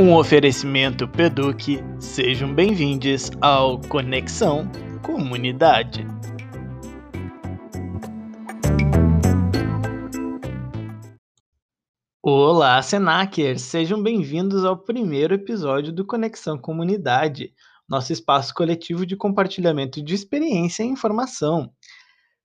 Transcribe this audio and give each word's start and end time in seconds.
Um 0.00 0.14
oferecimento 0.14 1.06
Peduc. 1.06 1.78
Sejam 1.98 2.54
bem-vindos 2.54 3.30
ao 3.38 3.78
Conexão 3.82 4.66
Comunidade. 5.02 6.06
Olá, 12.22 12.80
Senakers! 12.80 13.60
Sejam 13.60 14.02
bem-vindos 14.02 14.64
ao 14.64 14.74
primeiro 14.74 15.34
episódio 15.34 15.92
do 15.92 16.06
Conexão 16.06 16.56
Comunidade, 16.56 17.52
nosso 17.86 18.10
espaço 18.10 18.54
coletivo 18.54 19.04
de 19.04 19.16
compartilhamento 19.16 20.02
de 20.02 20.14
experiência 20.14 20.82
e 20.82 20.86
informação. 20.86 21.70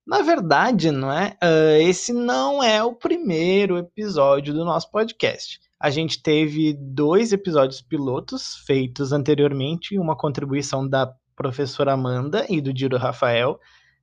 Na 0.05 0.21
verdade, 0.21 0.91
não 0.91 1.09
é? 1.09 1.37
Uh, 1.41 1.79
esse 1.79 2.11
não 2.11 2.61
é 2.61 2.83
o 2.83 2.93
primeiro 2.93 3.77
episódio 3.77 4.53
do 4.53 4.65
nosso 4.65 4.91
podcast. 4.91 5.61
A 5.85 5.91
gente 5.91 6.19
teve 6.19 6.73
dois 6.73 7.31
episódios 7.31 7.79
pilotos 7.79 8.55
feitos 8.65 9.11
anteriormente, 9.11 9.99
uma 9.99 10.15
contribuição 10.17 10.89
da 10.89 11.13
professora 11.35 11.93
Amanda 11.93 12.43
e 12.49 12.59
do 12.59 12.73
Diro 12.73 12.97
Rafael. 12.97 13.59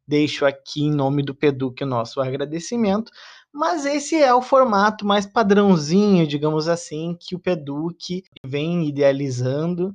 Deixo 0.06 0.46
aqui 0.46 0.84
em 0.84 0.92
nome 0.92 1.24
do 1.24 1.34
Peduc 1.34 1.82
o 1.82 1.86
nosso 1.86 2.20
agradecimento, 2.20 3.10
mas 3.52 3.84
esse 3.84 4.14
é 4.14 4.32
o 4.32 4.40
formato 4.40 5.04
mais 5.04 5.26
padrãozinho, 5.26 6.24
digamos 6.24 6.68
assim, 6.68 7.16
que 7.18 7.34
o 7.34 7.38
Peduc 7.40 8.22
vem 8.46 8.86
idealizando 8.86 9.92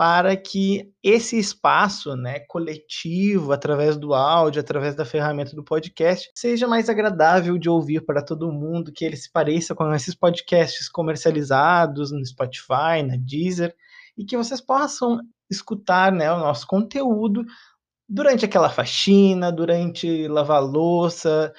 para 0.00 0.34
que 0.34 0.90
esse 1.02 1.38
espaço 1.38 2.16
né, 2.16 2.40
coletivo, 2.48 3.52
através 3.52 3.98
do 3.98 4.14
áudio, 4.14 4.58
através 4.58 4.94
da 4.94 5.04
ferramenta 5.04 5.54
do 5.54 5.62
podcast, 5.62 6.30
seja 6.34 6.66
mais 6.66 6.88
agradável 6.88 7.58
de 7.58 7.68
ouvir 7.68 8.06
para 8.06 8.24
todo 8.24 8.50
mundo, 8.50 8.92
que 8.94 9.04
ele 9.04 9.14
se 9.14 9.30
pareça 9.30 9.74
com 9.74 9.92
esses 9.92 10.14
podcasts 10.14 10.88
comercializados 10.88 12.10
no 12.10 12.24
Spotify, 12.24 13.02
na 13.06 13.16
Deezer, 13.18 13.74
e 14.16 14.24
que 14.24 14.38
vocês 14.38 14.58
possam 14.58 15.20
escutar 15.50 16.10
né, 16.10 16.32
o 16.32 16.38
nosso 16.38 16.66
conteúdo 16.66 17.44
durante 18.08 18.46
aquela 18.46 18.70
faxina, 18.70 19.52
durante 19.52 20.26
lavar 20.28 20.62
louça, 20.62 21.52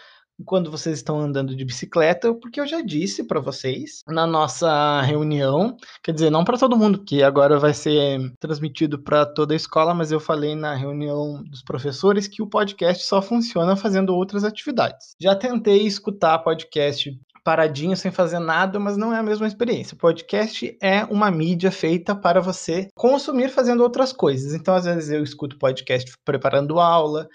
quando 0.46 0.72
vocês 0.72 0.98
estão 0.98 1.20
andando 1.20 1.56
de 1.56 1.66
bicicleta, 1.66 2.34
porque 2.34 2.60
eu 2.60 2.68
já 2.68 2.82
disse 2.82 3.24
para 3.24 3.40
vocês 3.40 4.04
na 4.08 4.26
nossa 4.26 5.02
reunião, 5.02 5.78
quer 6.04 6.14
dizer, 6.14 6.30
não 6.30 6.44
para 6.44 6.58
todo 6.58 6.78
mundo, 6.78 7.04
que 7.04 7.22
agora 7.24 7.60
vai 7.60 7.74
ser 7.74 8.34
transmitido 8.40 9.00
para 9.00 9.26
toda 9.26 9.54
a 9.54 9.58
escola, 9.58 9.94
mas 9.94 10.12
eu 10.12 10.20
falei 10.20 10.56
na 10.56 10.74
reunião 10.74 11.44
dos 11.44 11.64
professores 11.64 12.28
que 12.28 12.42
o 12.42 12.48
podcast 12.48 13.06
só 13.06 13.22
funciona 13.22 13.76
fazendo 13.76 14.16
outras 14.16 14.44
atividades. 14.44 15.16
Já 15.20 15.36
tentei 15.36 15.86
escutar 15.86 16.40
podcast 16.40 17.12
paradinho 17.44 17.98
sem 17.98 18.12
fazer 18.12 18.40
nada, 18.40 18.80
mas 18.80 18.98
não 18.98 19.14
é 19.14 19.18
a 19.18 19.24
mesma 19.24 19.48
experiência. 19.48 19.98
Podcast 19.98 20.78
é 20.82 21.04
uma 21.06 21.32
mídia 21.32 21.72
feita 21.72 22.16
para 22.16 22.40
você 22.40 22.88
consumir 22.96 23.50
fazendo 23.50 23.82
outras 23.82 24.14
coisas. 24.14 24.54
Então, 24.54 24.76
às 24.76 24.86
vezes 24.86 25.10
eu 25.10 25.24
escuto 25.24 25.58
podcast 25.58 26.12
preparando 26.24 26.80
aula, 26.80 27.28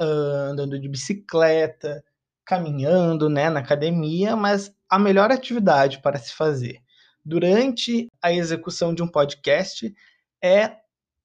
andando 0.00 0.78
de 0.78 0.88
bicicleta, 0.88 2.02
caminhando, 2.48 3.28
né, 3.28 3.50
na 3.50 3.60
academia, 3.60 4.34
mas 4.34 4.74
a 4.88 4.98
melhor 4.98 5.30
atividade 5.30 6.00
para 6.00 6.16
se 6.16 6.32
fazer 6.32 6.80
durante 7.22 8.08
a 8.22 8.32
execução 8.32 8.94
de 8.94 9.02
um 9.02 9.06
podcast 9.06 9.94
é 10.42 10.76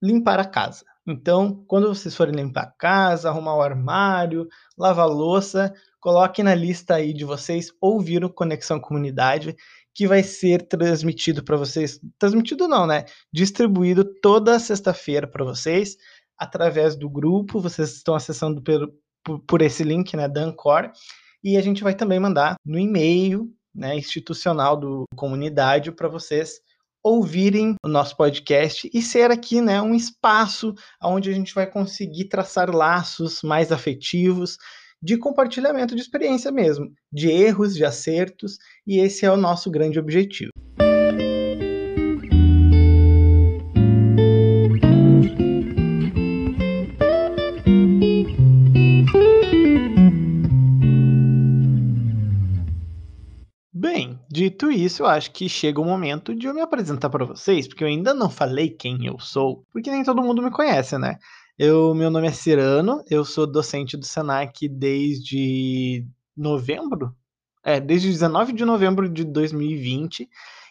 limpar 0.01 0.37
a 0.37 0.43
casa. 0.43 0.83
Então, 1.07 1.63
quando 1.65 1.87
vocês 1.87 2.13
forem 2.13 2.35
limpar 2.35 2.63
a 2.63 2.71
casa, 2.71 3.29
arrumar 3.29 3.55
o 3.55 3.61
armário, 3.61 4.49
lavar 4.77 5.05
a 5.05 5.09
louça, 5.09 5.73
coloque 5.97 6.43
na 6.43 6.53
lista 6.53 6.95
aí 6.95 7.13
de 7.13 7.23
vocês 7.23 7.71
ouvir 7.79 8.25
o 8.25 8.29
Conexão 8.29 8.77
Comunidade, 8.77 9.55
que 9.95 10.05
vai 10.05 10.23
ser 10.23 10.67
transmitido 10.67 11.41
para 11.41 11.55
vocês, 11.55 12.01
transmitido 12.19 12.67
não, 12.67 12.85
né? 12.85 13.05
Distribuído 13.31 14.03
toda 14.03 14.59
sexta-feira 14.59 15.25
para 15.25 15.45
vocês 15.45 15.95
através 16.37 16.97
do 16.97 17.09
grupo. 17.09 17.61
Vocês 17.61 17.93
estão 17.93 18.13
acessando 18.13 18.61
pelo, 18.61 18.93
por, 19.23 19.39
por 19.39 19.61
esse 19.61 19.83
link, 19.83 20.15
né, 20.15 20.27
da 20.27 20.41
e 21.43 21.57
a 21.57 21.61
gente 21.61 21.83
vai 21.83 21.93
também 21.93 22.19
mandar 22.19 22.55
no 22.65 22.79
e-mail, 22.79 23.51
né, 23.75 23.95
institucional 23.95 24.77
do 24.77 25.03
comunidade 25.15 25.91
para 25.91 26.07
vocês 26.07 26.61
ouvirem 27.03 27.75
o 27.83 27.89
nosso 27.89 28.15
podcast 28.15 28.89
e 28.93 29.01
ser 29.01 29.29
aqui, 29.29 29.59
né, 29.59 29.81
um 29.81 29.93
espaço 29.93 30.73
onde 31.03 31.29
a 31.29 31.33
gente 31.33 31.53
vai 31.53 31.67
conseguir 31.69 32.25
traçar 32.25 32.73
laços 32.73 33.41
mais 33.43 33.71
afetivos 33.73 34.57
de 35.01 35.17
compartilhamento 35.17 35.95
de 35.95 36.01
experiência 36.01 36.49
mesmo, 36.49 36.89
de 37.11 37.29
erros, 37.29 37.75
de 37.75 37.83
acertos, 37.83 38.57
e 38.87 38.99
esse 38.99 39.25
é 39.25 39.31
o 39.31 39.35
nosso 39.35 39.69
grande 39.69 39.99
objetivo. 39.99 40.51
Dito 54.33 54.71
isso, 54.71 55.03
eu 55.03 55.05
acho 55.05 55.31
que 55.31 55.47
chega 55.47 55.79
o 55.79 55.85
momento 55.85 56.33
de 56.33 56.47
eu 56.47 56.55
me 56.55 56.61
apresentar 56.61 57.07
para 57.07 57.23
vocês, 57.23 57.67
porque 57.67 57.83
eu 57.83 57.87
ainda 57.87 58.15
não 58.15 58.31
falei 58.31 58.67
quem 58.67 59.05
eu 59.05 59.19
sou, 59.19 59.63
porque 59.71 59.91
nem 59.91 60.03
todo 60.03 60.23
mundo 60.23 60.41
me 60.41 60.49
conhece, 60.49 60.97
né? 60.97 61.19
Eu, 61.55 61.93
meu 61.93 62.09
nome 62.09 62.27
é 62.27 62.31
Cirano, 62.31 63.03
eu 63.11 63.23
sou 63.23 63.45
docente 63.45 63.95
do 63.95 64.03
Senac 64.07 64.67
desde 64.67 66.03
novembro, 66.35 67.15
é, 67.63 67.79
desde 67.79 68.09
19 68.09 68.53
de 68.53 68.65
novembro 68.65 69.07
de 69.07 69.23
2020, 69.23 70.27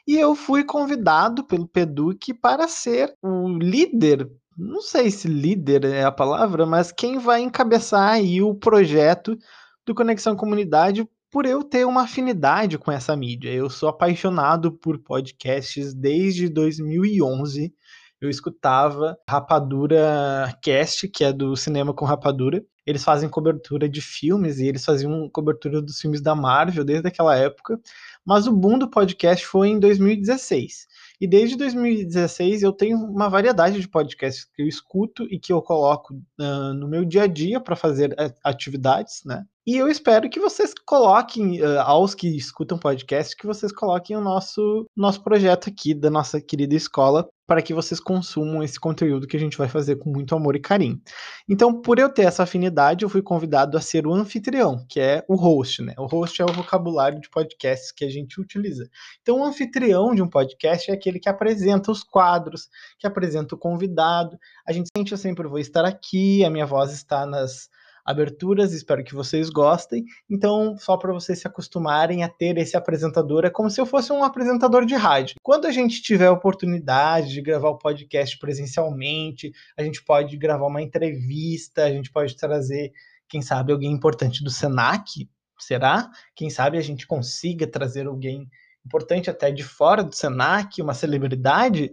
e 0.08 0.16
eu 0.16 0.34
fui 0.34 0.64
convidado 0.64 1.44
pelo 1.44 1.68
PEDUC 1.68 2.34
para 2.34 2.66
ser 2.66 3.14
o 3.22 3.48
líder, 3.48 4.28
não 4.58 4.80
sei 4.80 5.08
se 5.08 5.28
líder 5.28 5.84
é 5.84 6.02
a 6.02 6.10
palavra, 6.10 6.66
mas 6.66 6.90
quem 6.90 7.16
vai 7.16 7.42
encabeçar 7.42 8.10
aí 8.10 8.42
o 8.42 8.56
projeto 8.56 9.38
do 9.86 9.94
Conexão 9.94 10.34
Comunidade 10.34 11.08
por 11.32 11.46
eu 11.46 11.64
ter 11.64 11.86
uma 11.86 12.02
afinidade 12.02 12.76
com 12.76 12.92
essa 12.92 13.16
mídia. 13.16 13.48
Eu 13.48 13.70
sou 13.70 13.88
apaixonado 13.88 14.70
por 14.70 14.98
podcasts 14.98 15.94
desde 15.94 16.46
2011. 16.46 17.74
Eu 18.20 18.28
escutava 18.28 19.18
Rapadura 19.26 20.54
Cast, 20.62 21.08
que 21.08 21.24
é 21.24 21.32
do 21.32 21.56
Cinema 21.56 21.94
com 21.94 22.04
Rapadura. 22.04 22.62
Eles 22.86 23.02
fazem 23.02 23.30
cobertura 23.30 23.88
de 23.88 24.02
filmes 24.02 24.58
e 24.58 24.66
eles 24.66 24.84
faziam 24.84 25.26
cobertura 25.30 25.80
dos 25.80 25.98
filmes 25.98 26.20
da 26.20 26.34
Marvel 26.34 26.84
desde 26.84 27.08
aquela 27.08 27.34
época. 27.34 27.80
Mas 28.22 28.46
o 28.46 28.52
boom 28.52 28.78
do 28.78 28.90
podcast 28.90 29.46
foi 29.46 29.68
em 29.68 29.80
2016. 29.80 30.86
E 31.18 31.26
desde 31.26 31.56
2016 31.56 32.62
eu 32.62 32.72
tenho 32.72 32.98
uma 32.98 33.30
variedade 33.30 33.80
de 33.80 33.88
podcasts 33.88 34.44
que 34.44 34.60
eu 34.60 34.68
escuto 34.68 35.24
e 35.30 35.38
que 35.38 35.52
eu 35.52 35.62
coloco 35.62 36.12
uh, 36.12 36.74
no 36.74 36.86
meu 36.86 37.06
dia 37.06 37.22
a 37.22 37.26
dia 37.26 37.58
para 37.58 37.74
fazer 37.74 38.14
atividades, 38.44 39.22
né? 39.24 39.46
E 39.64 39.76
eu 39.76 39.88
espero 39.88 40.28
que 40.28 40.40
vocês 40.40 40.74
coloquem, 40.84 41.62
uh, 41.62 41.78
aos 41.82 42.16
que 42.16 42.26
escutam 42.36 42.76
podcast, 42.76 43.36
que 43.36 43.46
vocês 43.46 43.70
coloquem 43.70 44.16
o 44.16 44.20
nosso, 44.20 44.84
nosso 44.96 45.22
projeto 45.22 45.68
aqui 45.68 45.94
da 45.94 46.10
nossa 46.10 46.40
querida 46.40 46.74
escola 46.74 47.28
para 47.46 47.62
que 47.62 47.72
vocês 47.72 48.00
consumam 48.00 48.60
esse 48.60 48.80
conteúdo 48.80 49.24
que 49.24 49.36
a 49.36 49.40
gente 49.40 49.56
vai 49.56 49.68
fazer 49.68 49.96
com 49.96 50.10
muito 50.10 50.34
amor 50.34 50.56
e 50.56 50.60
carinho. 50.60 51.00
Então, 51.48 51.80
por 51.80 52.00
eu 52.00 52.08
ter 52.08 52.22
essa 52.22 52.42
afinidade, 52.42 53.04
eu 53.04 53.08
fui 53.08 53.22
convidado 53.22 53.78
a 53.78 53.80
ser 53.80 54.04
o 54.04 54.12
anfitrião, 54.12 54.84
que 54.88 54.98
é 54.98 55.24
o 55.28 55.36
host, 55.36 55.80
né? 55.80 55.94
O 55.96 56.06
host 56.06 56.42
é 56.42 56.44
o 56.44 56.52
vocabulário 56.52 57.20
de 57.20 57.30
podcasts 57.30 57.92
que 57.92 58.04
a 58.04 58.10
gente 58.10 58.40
utiliza. 58.40 58.88
Então, 59.20 59.38
o 59.38 59.44
anfitrião 59.44 60.12
de 60.12 60.22
um 60.22 60.28
podcast 60.28 60.90
é 60.90 60.94
aquele 60.94 61.20
que 61.20 61.28
apresenta 61.28 61.92
os 61.92 62.02
quadros, 62.02 62.68
que 62.98 63.06
apresenta 63.06 63.54
o 63.54 63.58
convidado. 63.58 64.36
A 64.66 64.72
gente 64.72 64.88
sente 64.96 65.12
eu 65.12 65.18
sempre 65.18 65.46
vou 65.46 65.60
estar 65.60 65.84
aqui, 65.84 66.44
a 66.44 66.50
minha 66.50 66.66
voz 66.66 66.92
está 66.92 67.24
nas 67.24 67.68
aberturas, 68.04 68.72
espero 68.72 69.04
que 69.04 69.14
vocês 69.14 69.48
gostem. 69.48 70.04
Então, 70.28 70.76
só 70.78 70.96
para 70.96 71.12
vocês 71.12 71.40
se 71.40 71.46
acostumarem 71.46 72.24
a 72.24 72.28
ter 72.28 72.56
esse 72.58 72.76
apresentador, 72.76 73.44
é 73.44 73.50
como 73.50 73.70
se 73.70 73.80
eu 73.80 73.86
fosse 73.86 74.12
um 74.12 74.24
apresentador 74.24 74.84
de 74.84 74.94
rádio. 74.94 75.36
Quando 75.42 75.66
a 75.66 75.70
gente 75.70 76.02
tiver 76.02 76.26
a 76.26 76.32
oportunidade 76.32 77.32
de 77.32 77.40
gravar 77.40 77.70
o 77.70 77.78
podcast 77.78 78.38
presencialmente, 78.38 79.52
a 79.76 79.82
gente 79.82 80.02
pode 80.04 80.36
gravar 80.36 80.66
uma 80.66 80.82
entrevista, 80.82 81.84
a 81.84 81.90
gente 81.90 82.10
pode 82.10 82.36
trazer, 82.36 82.92
quem 83.28 83.40
sabe, 83.40 83.72
alguém 83.72 83.92
importante 83.92 84.42
do 84.42 84.50
Senac, 84.50 85.28
será? 85.58 86.10
Quem 86.34 86.50
sabe 86.50 86.78
a 86.78 86.82
gente 86.82 87.06
consiga 87.06 87.66
trazer 87.66 88.06
alguém 88.06 88.48
importante 88.84 89.30
até 89.30 89.50
de 89.50 89.62
fora 89.62 90.02
do 90.02 90.14
Senac, 90.14 90.82
uma 90.82 90.94
celebridade, 90.94 91.92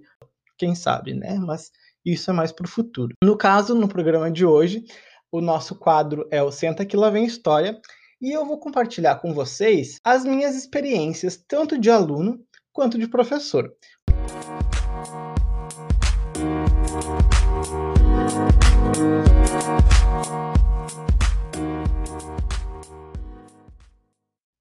quem 0.57 0.73
sabe, 0.73 1.13
né? 1.13 1.35
Mas 1.35 1.71
isso 2.03 2.31
é 2.31 2.33
mais 2.33 2.51
para 2.51 2.65
o 2.65 2.69
futuro. 2.69 3.15
No 3.23 3.37
caso, 3.37 3.75
no 3.75 3.87
programa 3.87 4.31
de 4.31 4.45
hoje, 4.45 4.83
o 5.31 5.41
nosso 5.41 5.75
quadro 5.75 6.27
é 6.31 6.41
o 6.41 6.51
Senta 6.51 6.85
que 6.85 6.97
lá 6.97 7.09
vem 7.09 7.25
história 7.25 7.79
e 8.21 8.31
eu 8.31 8.45
vou 8.45 8.59
compartilhar 8.59 9.15
com 9.17 9.33
vocês 9.33 9.97
as 10.03 10.25
minhas 10.25 10.55
experiências 10.55 11.37
tanto 11.47 11.77
de 11.77 11.89
aluno 11.89 12.43
quanto 12.73 12.97
de 12.97 13.07
professor. 13.07 13.73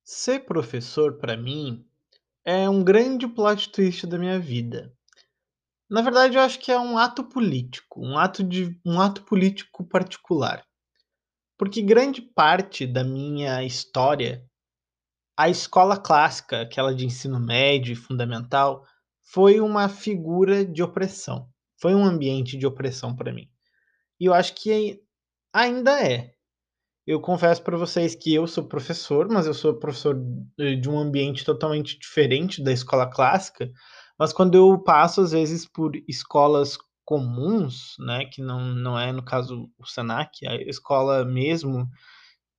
Ser 0.04 0.40
professor 0.40 1.18
para 1.18 1.36
mim 1.36 1.84
é 2.44 2.68
um 2.68 2.84
grande 2.84 3.26
plot 3.26 3.70
twist 3.70 4.06
da 4.06 4.18
minha 4.18 4.38
vida. 4.38 4.92
Na 5.90 6.02
verdade, 6.02 6.36
eu 6.36 6.42
acho 6.42 6.58
que 6.58 6.70
é 6.70 6.78
um 6.78 6.98
ato 6.98 7.24
político, 7.24 8.04
um 8.04 8.18
ato 8.18 8.44
de 8.44 8.78
um 8.84 9.00
ato 9.00 9.24
político 9.24 9.84
particular. 9.86 10.62
Porque 11.56 11.80
grande 11.80 12.20
parte 12.20 12.86
da 12.86 13.02
minha 13.02 13.64
história, 13.64 14.44
a 15.36 15.48
escola 15.48 15.96
clássica, 15.96 16.60
aquela 16.60 16.94
de 16.94 17.06
ensino 17.06 17.40
médio 17.40 17.92
e 17.92 17.96
fundamental, 17.96 18.84
foi 19.32 19.60
uma 19.60 19.88
figura 19.88 20.64
de 20.64 20.82
opressão. 20.82 21.48
Foi 21.80 21.94
um 21.94 22.04
ambiente 22.04 22.56
de 22.56 22.66
opressão 22.66 23.14
para 23.16 23.32
mim. 23.32 23.48
E 24.20 24.26
eu 24.26 24.34
acho 24.34 24.54
que 24.54 25.00
ainda 25.52 26.02
é. 26.02 26.32
Eu 27.06 27.20
confesso 27.20 27.62
para 27.62 27.76
vocês 27.76 28.14
que 28.14 28.34
eu 28.34 28.46
sou 28.46 28.68
professor, 28.68 29.28
mas 29.30 29.46
eu 29.46 29.54
sou 29.54 29.78
professor 29.78 30.14
de 30.58 30.90
um 30.90 30.98
ambiente 30.98 31.44
totalmente 31.44 31.98
diferente 31.98 32.62
da 32.62 32.70
escola 32.70 33.08
clássica. 33.08 33.70
Mas 34.18 34.32
quando 34.32 34.56
eu 34.56 34.78
passo, 34.78 35.20
às 35.20 35.32
vezes, 35.32 35.64
por 35.66 35.92
escolas 36.08 36.76
comuns, 37.04 37.96
né, 37.98 38.26
que 38.26 38.42
não, 38.42 38.74
não 38.74 38.98
é, 38.98 39.12
no 39.12 39.22
caso, 39.24 39.70
o 39.78 39.86
SENAC, 39.86 40.46
a 40.46 40.56
escola 40.56 41.24
mesmo, 41.24 41.88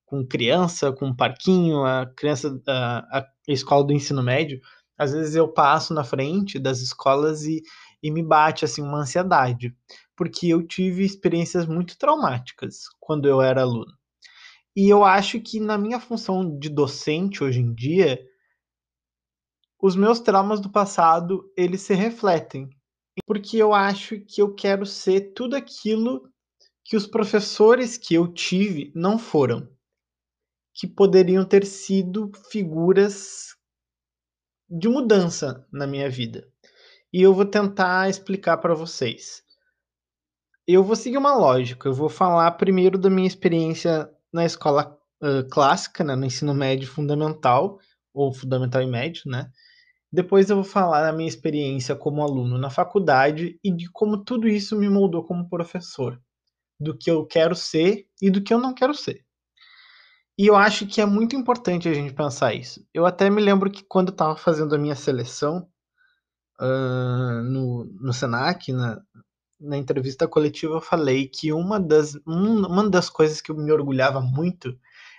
com 0.04 0.26
criança, 0.26 0.92
com 0.92 1.14
parquinho, 1.14 1.84
a 1.84 2.06
criança, 2.16 2.60
a, 2.66 3.18
a 3.20 3.26
escola 3.46 3.84
do 3.84 3.92
ensino 3.92 4.22
médio, 4.22 4.60
às 4.98 5.12
vezes 5.12 5.34
eu 5.36 5.48
passo 5.48 5.94
na 5.94 6.02
frente 6.04 6.58
das 6.58 6.80
escolas 6.80 7.44
e, 7.44 7.62
e 8.02 8.10
me 8.10 8.22
bate, 8.22 8.64
assim, 8.64 8.82
uma 8.82 8.98
ansiedade, 8.98 9.74
porque 10.16 10.48
eu 10.48 10.66
tive 10.66 11.04
experiências 11.04 11.66
muito 11.66 11.96
traumáticas 11.96 12.86
quando 12.98 13.28
eu 13.28 13.40
era 13.40 13.62
aluno. 13.62 13.92
E 14.74 14.88
eu 14.88 15.04
acho 15.04 15.40
que 15.40 15.60
na 15.60 15.78
minha 15.78 16.00
função 16.00 16.58
de 16.58 16.68
docente 16.68 17.42
hoje 17.44 17.60
em 17.60 17.72
dia, 17.72 18.20
os 19.82 19.96
meus 19.96 20.20
traumas 20.20 20.60
do 20.60 20.70
passado, 20.70 21.50
eles 21.56 21.82
se 21.82 21.94
refletem. 21.94 22.68
Porque 23.26 23.56
eu 23.56 23.72
acho 23.72 24.20
que 24.20 24.40
eu 24.40 24.54
quero 24.54 24.84
ser 24.84 25.32
tudo 25.32 25.56
aquilo 25.56 26.30
que 26.84 26.96
os 26.96 27.06
professores 27.06 27.96
que 27.96 28.14
eu 28.14 28.28
tive 28.28 28.92
não 28.94 29.18
foram. 29.18 29.68
Que 30.74 30.86
poderiam 30.86 31.44
ter 31.44 31.64
sido 31.64 32.30
figuras 32.50 33.56
de 34.68 34.88
mudança 34.88 35.66
na 35.72 35.86
minha 35.86 36.08
vida. 36.08 36.48
E 37.12 37.22
eu 37.22 37.34
vou 37.34 37.44
tentar 37.44 38.08
explicar 38.08 38.58
para 38.58 38.74
vocês. 38.74 39.42
Eu 40.66 40.84
vou 40.84 40.94
seguir 40.94 41.18
uma 41.18 41.34
lógica. 41.34 41.88
Eu 41.88 41.94
vou 41.94 42.08
falar 42.08 42.52
primeiro 42.52 42.96
da 42.96 43.10
minha 43.10 43.26
experiência 43.26 44.08
na 44.32 44.44
escola 44.44 44.96
uh, 45.22 45.48
clássica, 45.50 46.04
né, 46.04 46.14
no 46.14 46.24
ensino 46.24 46.54
médio 46.54 46.88
fundamental, 46.88 47.80
ou 48.12 48.32
fundamental 48.32 48.82
e 48.82 48.86
médio, 48.86 49.22
né? 49.26 49.50
Depois 50.12 50.50
eu 50.50 50.56
vou 50.56 50.64
falar 50.64 51.02
da 51.02 51.12
minha 51.12 51.28
experiência 51.28 51.94
como 51.94 52.22
aluno 52.22 52.58
na 52.58 52.70
faculdade 52.70 53.58
e 53.62 53.70
de 53.70 53.88
como 53.90 54.24
tudo 54.24 54.48
isso 54.48 54.76
me 54.76 54.88
moldou 54.88 55.24
como 55.24 55.48
professor, 55.48 56.20
do 56.78 56.96
que 56.96 57.10
eu 57.10 57.24
quero 57.26 57.54
ser 57.54 58.06
e 58.20 58.30
do 58.30 58.42
que 58.42 58.52
eu 58.52 58.58
não 58.58 58.74
quero 58.74 58.94
ser. 58.94 59.24
E 60.36 60.46
eu 60.46 60.56
acho 60.56 60.86
que 60.86 61.00
é 61.00 61.06
muito 61.06 61.36
importante 61.36 61.88
a 61.88 61.92
gente 61.92 62.14
pensar 62.14 62.54
isso. 62.54 62.84
Eu 62.94 63.04
até 63.04 63.28
me 63.28 63.42
lembro 63.42 63.70
que 63.70 63.84
quando 63.84 64.08
eu 64.08 64.12
estava 64.12 64.36
fazendo 64.36 64.74
a 64.74 64.78
minha 64.78 64.96
seleção 64.96 65.68
uh, 66.60 67.42
no, 67.44 67.84
no 68.00 68.12
Senac, 68.12 68.72
na, 68.72 69.00
na 69.60 69.76
entrevista 69.76 70.26
coletiva, 70.26 70.74
eu 70.74 70.80
falei 70.80 71.28
que 71.28 71.52
uma 71.52 71.78
das, 71.78 72.14
um, 72.26 72.66
uma 72.66 72.88
das 72.88 73.10
coisas 73.10 73.40
que 73.40 73.52
me 73.52 73.70
orgulhava 73.70 74.20
muito 74.20 74.76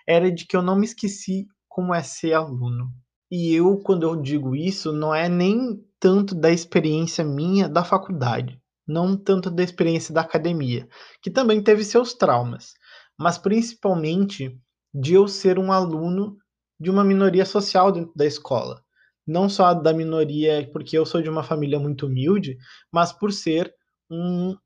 era 0.07 0.31
de 0.31 0.45
que 0.45 0.57
eu 0.57 0.61
não 0.63 0.75
me 0.75 0.85
esqueci 0.85 1.47
como 1.69 1.93
é 1.93 2.01
ser 2.01 2.33
aluno. 2.33 2.91
E 3.31 3.55
eu, 3.55 3.77
quando 3.77 4.03
eu 4.03 4.21
digo 4.21 4.53
isso, 4.53 4.91
não 4.91 5.15
é 5.15 5.29
nem 5.29 5.81
tanto 5.97 6.35
da 6.35 6.51
experiência 6.51 7.23
minha 7.23 7.69
da 7.69 7.81
faculdade, 7.81 8.61
não 8.85 9.15
tanto 9.15 9.49
da 9.49 9.63
experiência 9.63 10.13
da 10.13 10.19
academia, 10.19 10.85
que 11.21 11.31
também 11.31 11.63
teve 11.63 11.85
seus 11.85 12.13
traumas, 12.13 12.73
mas 13.17 13.37
principalmente 13.37 14.59
de 14.93 15.13
eu 15.13 15.29
ser 15.29 15.57
um 15.57 15.71
aluno 15.71 16.37
de 16.77 16.89
uma 16.89 17.05
minoria 17.05 17.45
social 17.45 17.89
dentro 17.89 18.11
da 18.15 18.25
escola. 18.25 18.83
Não 19.25 19.47
só 19.47 19.73
da 19.73 19.93
minoria, 19.93 20.69
porque 20.73 20.97
eu 20.97 21.05
sou 21.05 21.21
de 21.21 21.29
uma 21.29 21.43
família 21.43 21.79
muito 21.79 22.07
humilde, 22.07 22.57
mas 22.91 23.13
por 23.13 23.31
ser 23.31 23.73
um, 24.09 24.57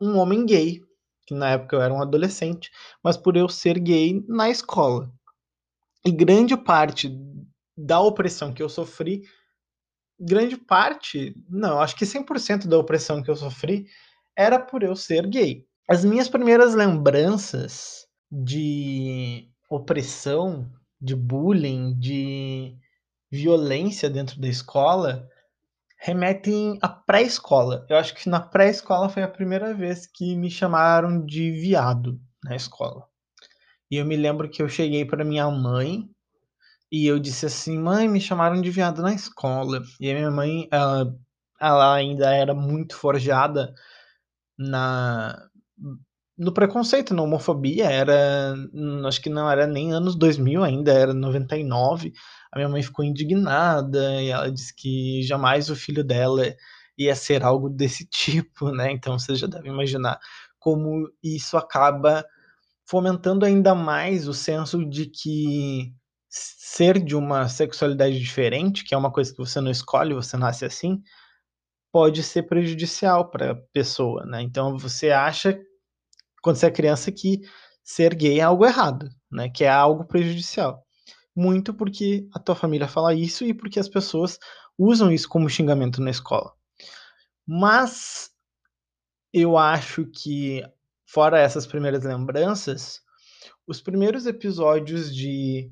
um 0.00 0.16
homem 0.16 0.46
gay, 0.46 0.80
que 1.26 1.34
na 1.34 1.50
época 1.50 1.76
eu 1.76 1.82
era 1.82 1.92
um 1.92 2.00
adolescente, 2.00 2.70
mas 3.02 3.18
por 3.18 3.36
eu 3.36 3.46
ser 3.46 3.78
gay 3.78 4.24
na 4.26 4.48
escola. 4.48 5.12
E 6.06 6.10
grande 6.10 6.56
parte 6.56 7.10
da 7.76 8.00
opressão 8.00 8.52
que 8.52 8.62
eu 8.62 8.68
sofri, 8.68 9.22
grande 10.18 10.56
parte, 10.56 11.34
não, 11.48 11.80
acho 11.80 11.96
que 11.96 12.04
100% 12.04 12.66
da 12.66 12.78
opressão 12.78 13.22
que 13.22 13.30
eu 13.30 13.36
sofri 13.36 13.86
era 14.36 14.58
por 14.58 14.82
eu 14.82 14.94
ser 14.94 15.26
gay. 15.26 15.66
As 15.88 16.04
minhas 16.04 16.28
primeiras 16.28 16.74
lembranças 16.74 18.06
de 18.30 19.48
opressão, 19.68 20.70
de 21.00 21.14
bullying, 21.14 21.98
de 21.98 22.76
violência 23.30 24.08
dentro 24.08 24.40
da 24.40 24.48
escola 24.48 25.28
remetem 25.98 26.78
à 26.82 26.88
pré-escola. 26.88 27.86
Eu 27.88 27.96
acho 27.96 28.14
que 28.14 28.28
na 28.28 28.40
pré-escola 28.40 29.08
foi 29.08 29.22
a 29.22 29.28
primeira 29.28 29.74
vez 29.74 30.06
que 30.06 30.36
me 30.36 30.50
chamaram 30.50 31.24
de 31.24 31.50
viado 31.50 32.20
na 32.42 32.54
escola. 32.54 33.06
E 33.90 33.96
eu 33.96 34.04
me 34.04 34.16
lembro 34.16 34.48
que 34.48 34.62
eu 34.62 34.68
cheguei 34.68 35.04
para 35.04 35.24
minha 35.24 35.50
mãe 35.50 36.08
e 36.94 37.08
eu 37.08 37.18
disse 37.18 37.44
assim: 37.46 37.76
mãe, 37.76 38.08
me 38.08 38.20
chamaram 38.20 38.60
de 38.62 38.70
viado 38.70 39.02
na 39.02 39.12
escola. 39.12 39.82
E 40.00 40.08
a 40.08 40.14
minha 40.14 40.30
mãe, 40.30 40.68
ela, 40.70 41.12
ela 41.60 41.94
ainda 41.94 42.32
era 42.32 42.54
muito 42.54 42.96
forjada 42.96 43.74
na 44.56 45.36
no 46.38 46.52
preconceito, 46.52 47.14
na 47.14 47.22
homofobia, 47.22 47.86
era, 47.86 48.54
acho 49.06 49.20
que 49.20 49.30
não 49.30 49.50
era 49.50 49.66
nem 49.66 49.92
anos 49.92 50.16
2000 50.16 50.64
ainda, 50.64 50.92
era 50.92 51.14
99. 51.14 52.12
A 52.52 52.58
minha 52.58 52.68
mãe 52.68 52.82
ficou 52.82 53.04
indignada 53.04 54.22
e 54.22 54.28
ela 54.28 54.50
disse 54.50 54.74
que 54.74 55.22
jamais 55.22 55.70
o 55.70 55.76
filho 55.76 56.04
dela 56.04 56.42
ia 56.98 57.14
ser 57.16 57.44
algo 57.44 57.68
desse 57.68 58.06
tipo, 58.10 58.70
né? 58.70 58.92
Então 58.92 59.18
você 59.18 59.34
já 59.34 59.48
deve 59.48 59.68
imaginar 59.68 60.18
como 60.60 61.08
isso 61.22 61.56
acaba 61.56 62.24
fomentando 62.86 63.44
ainda 63.44 63.74
mais 63.74 64.28
o 64.28 64.34
senso 64.34 64.84
de 64.88 65.06
que 65.06 65.92
ser 66.36 66.98
de 67.02 67.14
uma 67.14 67.48
sexualidade 67.48 68.18
diferente, 68.18 68.84
que 68.84 68.94
é 68.94 68.98
uma 68.98 69.12
coisa 69.12 69.30
que 69.30 69.38
você 69.38 69.60
não 69.60 69.70
escolhe, 69.70 70.12
você 70.12 70.36
nasce 70.36 70.64
assim, 70.64 71.00
pode 71.92 72.24
ser 72.24 72.42
prejudicial 72.44 73.30
para 73.30 73.52
a 73.52 73.56
pessoa, 73.72 74.26
né? 74.26 74.42
Então 74.42 74.76
você 74.76 75.10
acha 75.10 75.56
quando 76.42 76.56
você 76.56 76.66
é 76.66 76.70
criança 76.70 77.12
que 77.12 77.40
ser 77.84 78.14
gay 78.14 78.40
é 78.40 78.42
algo 78.42 78.66
errado, 78.66 79.08
né? 79.30 79.48
Que 79.48 79.64
é 79.64 79.68
algo 79.68 80.04
prejudicial. 80.04 80.84
Muito 81.36 81.72
porque 81.72 82.28
a 82.34 82.40
tua 82.40 82.56
família 82.56 82.88
fala 82.88 83.14
isso 83.14 83.44
e 83.44 83.54
porque 83.54 83.78
as 83.78 83.88
pessoas 83.88 84.38
usam 84.76 85.12
isso 85.12 85.28
como 85.28 85.48
xingamento 85.48 86.02
na 86.02 86.10
escola. 86.10 86.52
Mas 87.46 88.30
eu 89.32 89.56
acho 89.56 90.06
que 90.06 90.62
fora 91.06 91.38
essas 91.38 91.66
primeiras 91.66 92.02
lembranças, 92.04 93.00
os 93.66 93.80
primeiros 93.80 94.26
episódios 94.26 95.14
de 95.14 95.70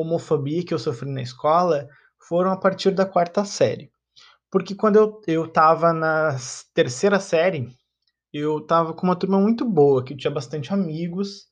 homofobia 0.00 0.64
que 0.64 0.72
eu 0.72 0.78
sofri 0.78 1.10
na 1.10 1.22
escola 1.22 1.88
foram 2.28 2.50
a 2.50 2.56
partir 2.56 2.90
da 2.90 3.06
quarta 3.06 3.44
série. 3.44 3.90
Porque 4.50 4.74
quando 4.74 4.96
eu, 4.96 5.20
eu 5.26 5.48
tava 5.48 5.92
na 5.92 6.36
terceira 6.74 7.20
série, 7.20 7.68
eu 8.32 8.60
tava 8.60 8.94
com 8.94 9.06
uma 9.06 9.16
turma 9.16 9.38
muito 9.38 9.64
boa, 9.64 10.04
que 10.04 10.16
tinha 10.16 10.30
bastante 10.30 10.72
amigos, 10.72 11.46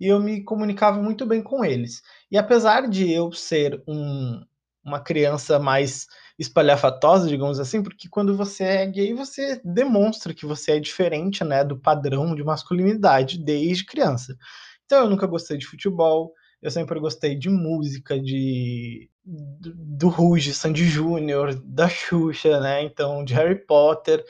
e 0.00 0.06
eu 0.06 0.18
me 0.20 0.42
comunicava 0.42 1.00
muito 1.00 1.24
bem 1.26 1.42
com 1.42 1.64
eles. 1.64 2.02
E 2.30 2.38
apesar 2.38 2.88
de 2.88 3.10
eu 3.12 3.30
ser 3.32 3.82
um, 3.86 4.42
uma 4.84 5.00
criança 5.00 5.58
mais 5.58 6.06
espalhafatosa, 6.38 7.28
digamos 7.28 7.60
assim, 7.60 7.82
porque 7.82 8.08
quando 8.08 8.36
você 8.36 8.64
é 8.64 8.86
gay, 8.86 9.14
você 9.14 9.60
demonstra 9.64 10.34
que 10.34 10.46
você 10.46 10.72
é 10.72 10.80
diferente, 10.80 11.44
né, 11.44 11.62
do 11.64 11.78
padrão 11.78 12.34
de 12.34 12.42
masculinidade 12.42 13.38
desde 13.38 13.84
criança. 13.84 14.36
Então 14.84 15.04
eu 15.04 15.10
nunca 15.10 15.26
gostei 15.26 15.56
de 15.56 15.66
futebol, 15.66 16.32
eu 16.62 16.70
sempre 16.70 16.98
gostei 17.00 17.34
de 17.34 17.50
música, 17.50 18.18
de 18.18 19.10
do, 19.24 20.08
Ruge, 20.08 20.54
Sandy 20.54 20.84
Júnior, 20.84 21.54
da 21.64 21.88
Xuxa, 21.88 22.60
né? 22.60 22.82
Então, 22.82 23.24
de 23.24 23.34
Harry 23.34 23.56
Potter. 23.66 24.24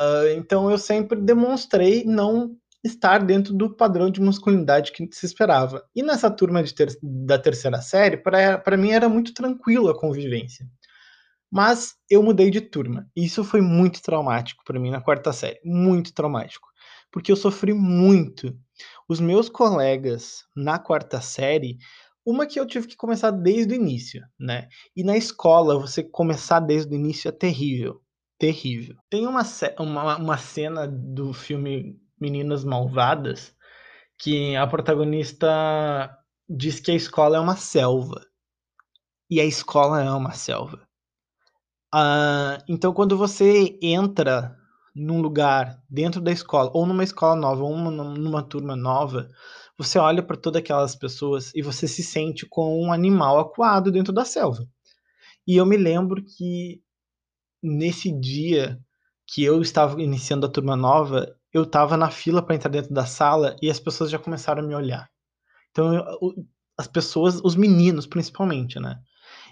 Uh, 0.00 0.36
então, 0.36 0.70
eu 0.70 0.78
sempre 0.78 1.20
demonstrei 1.20 2.04
não 2.04 2.56
estar 2.84 3.24
dentro 3.24 3.54
do 3.54 3.70
padrão 3.70 4.10
de 4.10 4.20
masculinidade 4.20 4.90
que 4.92 5.08
se 5.12 5.26
esperava. 5.26 5.84
E 5.94 6.02
nessa 6.02 6.30
turma 6.30 6.62
ter, 6.64 6.96
da 7.02 7.38
terceira 7.38 7.80
série, 7.80 8.16
para 8.16 8.76
mim 8.76 8.90
era 8.90 9.08
muito 9.08 9.32
tranquilo 9.32 9.88
a 9.88 9.98
convivência. 9.98 10.66
Mas 11.50 11.94
eu 12.10 12.22
mudei 12.22 12.50
de 12.50 12.60
turma. 12.60 13.06
E 13.14 13.24
isso 13.24 13.44
foi 13.44 13.60
muito 13.60 14.02
traumático 14.02 14.64
para 14.64 14.80
mim 14.80 14.90
na 14.90 15.00
quarta 15.00 15.32
série. 15.32 15.60
Muito 15.64 16.12
traumático. 16.14 16.66
Porque 17.10 17.30
eu 17.30 17.36
sofri 17.36 17.74
muito 17.74 18.56
os 19.08 19.20
meus 19.20 19.48
colegas 19.48 20.44
na 20.56 20.78
quarta 20.78 21.20
série 21.20 21.78
Uma 22.24 22.46
que 22.46 22.58
eu 22.60 22.66
tive 22.66 22.86
que 22.86 22.96
começar 22.96 23.30
desde 23.30 23.74
o 23.74 23.76
início, 23.76 24.22
né? 24.38 24.68
E 24.94 25.02
na 25.02 25.16
escola, 25.16 25.78
você 25.78 26.02
começar 26.02 26.60
desde 26.60 26.92
o 26.92 26.94
início 26.94 27.28
é 27.28 27.32
terrível. 27.32 28.00
Terrível. 28.38 28.96
Tem 29.10 29.26
uma, 29.26 29.42
uma, 29.78 30.16
uma 30.16 30.38
cena 30.38 30.86
do 30.86 31.32
filme 31.32 31.96
Meninas 32.20 32.64
Malvadas 32.64 33.54
que 34.18 34.54
a 34.54 34.66
protagonista 34.68 36.16
diz 36.48 36.78
que 36.78 36.92
a 36.92 36.94
escola 36.94 37.36
é 37.36 37.40
uma 37.40 37.56
selva. 37.56 38.24
E 39.28 39.40
a 39.40 39.44
escola 39.44 40.02
é 40.02 40.10
uma 40.10 40.32
selva. 40.32 40.86
Uh, 41.94 42.62
então, 42.68 42.92
quando 42.92 43.18
você 43.18 43.78
entra 43.82 44.56
num 44.94 45.20
lugar 45.20 45.82
dentro 45.88 46.20
da 46.20 46.30
escola, 46.30 46.70
ou 46.74 46.86
numa 46.86 47.04
escola 47.04 47.34
nova, 47.34 47.62
ou 47.62 47.76
numa, 47.76 48.42
turma 48.42 48.76
nova, 48.76 49.28
você 49.76 49.98
olha 49.98 50.22
para 50.22 50.36
todas 50.36 50.60
aquelas 50.60 50.94
pessoas 50.94 51.52
e 51.54 51.62
você 51.62 51.88
se 51.88 52.02
sente 52.02 52.46
como 52.46 52.80
um 52.80 52.92
animal 52.92 53.38
acuado 53.38 53.90
dentro 53.90 54.12
da 54.12 54.24
selva. 54.24 54.66
E 55.46 55.56
eu 55.56 55.66
me 55.66 55.76
lembro 55.76 56.22
que 56.22 56.82
nesse 57.62 58.12
dia 58.12 58.78
que 59.26 59.42
eu 59.42 59.62
estava 59.62 60.00
iniciando 60.02 60.46
a 60.46 60.50
turma 60.50 60.76
nova, 60.76 61.34
eu 61.52 61.62
estava 61.62 61.96
na 61.96 62.10
fila 62.10 62.42
para 62.42 62.54
entrar 62.54 62.70
dentro 62.70 62.92
da 62.92 63.06
sala 63.06 63.56
e 63.62 63.70
as 63.70 63.80
pessoas 63.80 64.10
já 64.10 64.18
começaram 64.18 64.62
a 64.62 64.66
me 64.66 64.74
olhar. 64.74 65.08
Então, 65.70 65.94
eu, 65.94 66.34
as 66.76 66.86
pessoas, 66.86 67.40
os 67.42 67.56
meninos 67.56 68.06
principalmente, 68.06 68.78
né? 68.78 68.98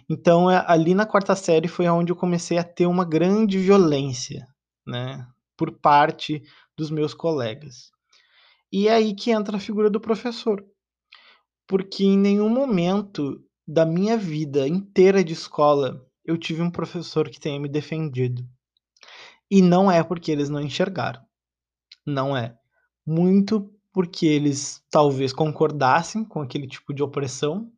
Então, 0.08 0.50
é, 0.50 0.64
ali 0.66 0.94
na 0.94 1.06
quarta 1.06 1.34
série 1.36 1.68
foi 1.68 1.88
onde 1.88 2.12
eu 2.12 2.16
comecei 2.16 2.58
a 2.58 2.64
ter 2.64 2.86
uma 2.86 3.04
grande 3.04 3.58
violência, 3.58 4.46
né? 4.86 5.26
Por 5.56 5.72
parte 5.72 6.42
dos 6.76 6.90
meus 6.90 7.14
colegas. 7.14 7.90
E 8.72 8.88
é 8.88 8.94
aí 8.94 9.14
que 9.14 9.30
entra 9.30 9.56
a 9.56 9.60
figura 9.60 9.90
do 9.90 10.00
professor. 10.00 10.64
Porque 11.66 12.04
em 12.04 12.18
nenhum 12.18 12.48
momento 12.48 13.44
da 13.66 13.84
minha 13.84 14.16
vida 14.16 14.66
inteira 14.66 15.22
de 15.22 15.32
escola 15.32 16.04
eu 16.24 16.36
tive 16.38 16.62
um 16.62 16.70
professor 16.70 17.28
que 17.28 17.40
tenha 17.40 17.58
me 17.58 17.68
defendido. 17.68 18.46
E 19.50 19.60
não 19.60 19.90
é 19.90 20.02
porque 20.02 20.30
eles 20.30 20.48
não 20.48 20.60
enxergaram. 20.60 21.20
Não 22.06 22.36
é. 22.36 22.56
Muito 23.04 23.72
porque 23.92 24.26
eles 24.26 24.82
talvez 24.90 25.32
concordassem 25.32 26.24
com 26.24 26.40
aquele 26.40 26.68
tipo 26.68 26.94
de 26.94 27.02
opressão, 27.02 27.72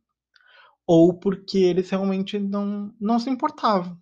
ou 0.85 1.13
porque 1.13 1.57
eles 1.57 1.89
realmente 1.89 2.37
não, 2.37 2.93
não 2.99 3.17
se 3.17 3.29
importavam. 3.29 3.97